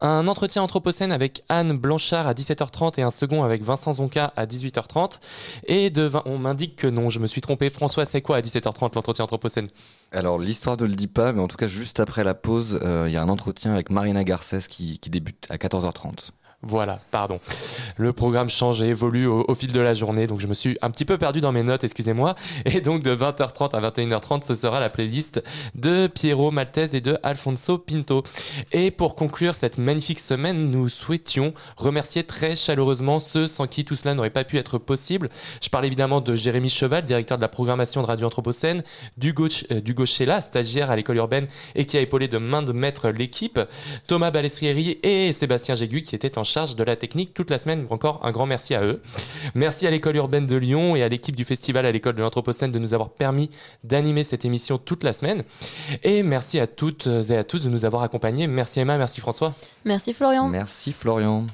[0.02, 4.46] Un entretien Anthropocène avec Anne Blanchard à 17h30 et un second avec Vincent Zonka à
[4.46, 5.20] 18h30.
[5.66, 7.72] Et de vingt- on m'indique que non, je me suis trompé.
[7.72, 9.70] François, c'est quoi à 17h30 l'entretien Anthropocène?
[10.14, 13.10] Alors l'histoire ne le dit pas, mais en tout cas juste après la pause, euh,
[13.10, 16.30] il y a un entretien avec Marina Garcès qui, qui débute à 14h30.
[16.66, 17.42] Voilà, pardon.
[17.98, 20.92] Le programme change et évolue au, fil de la journée, donc je me suis un
[20.92, 22.36] petit peu perdu dans mes notes, excusez-moi.
[22.66, 25.44] Et donc de 20h30 à 21h30, ce sera la playlist
[25.76, 28.24] de Piero Maltese et de Alfonso Pinto.
[28.72, 33.96] Et pour conclure cette magnifique semaine, nous souhaitions remercier très chaleureusement ceux sans qui tout
[33.96, 35.30] cela n'aurait pas pu être possible.
[35.62, 38.84] Je parle évidemment de Jérémy Cheval, directeur de la programmation de Radio Anthropocène,
[39.18, 43.60] d'Hugo euh, stagiaire à l'école urbaine et qui a épaulé de main de maître l'équipe,
[44.08, 47.88] Thomas Balestrieri et Sébastien Jégu qui étaient en charge de la technique toute la semaine.
[47.90, 49.02] Encore un grand merci à eux.
[49.56, 52.72] Merci à l'école urbaine de Lyon et à l'équipe du festival à l'école de l'Anthropocène
[52.72, 53.50] de nous avoir permis
[53.84, 55.44] d'animer cette émission toute la semaine.
[56.04, 58.46] Et merci à toutes et à tous de nous avoir accompagnés.
[58.46, 59.54] Merci Emma, merci François.
[59.84, 60.48] Merci Florian.
[60.48, 61.46] Merci Florian.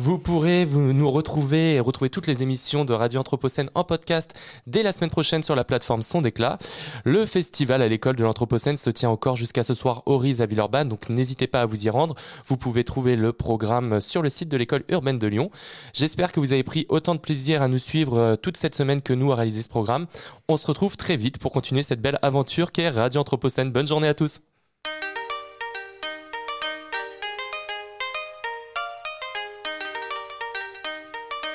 [0.00, 4.34] Vous pourrez vous nous retrouver et retrouver toutes les émissions de Radio Anthropocène en podcast
[4.66, 6.58] dès la semaine prochaine sur la plateforme Son d'éclat.
[7.04, 10.46] Le festival à l'école de l'Anthropocène se tient encore jusqu'à ce soir au Riz à
[10.46, 12.16] Villeurbanne, donc n'hésitez pas à vous y rendre.
[12.46, 15.50] Vous pouvez trouver le programme sur le site de l'école urbaine de Lyon.
[15.92, 19.02] J'espère que vous avez pris autant de plaisir à nous suivre euh, toute cette semaine
[19.02, 20.06] que nous à réaliser ce programme.
[20.48, 23.70] On se retrouve très vite pour continuer cette belle aventure qu'est Radio Anthropocène.
[23.70, 24.40] Bonne journée à tous.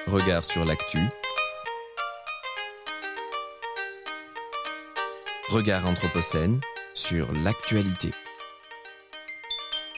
[0.07, 0.99] Regard sur l'actu.
[5.49, 6.59] Regard Anthropocène
[6.93, 8.11] sur l'actualité.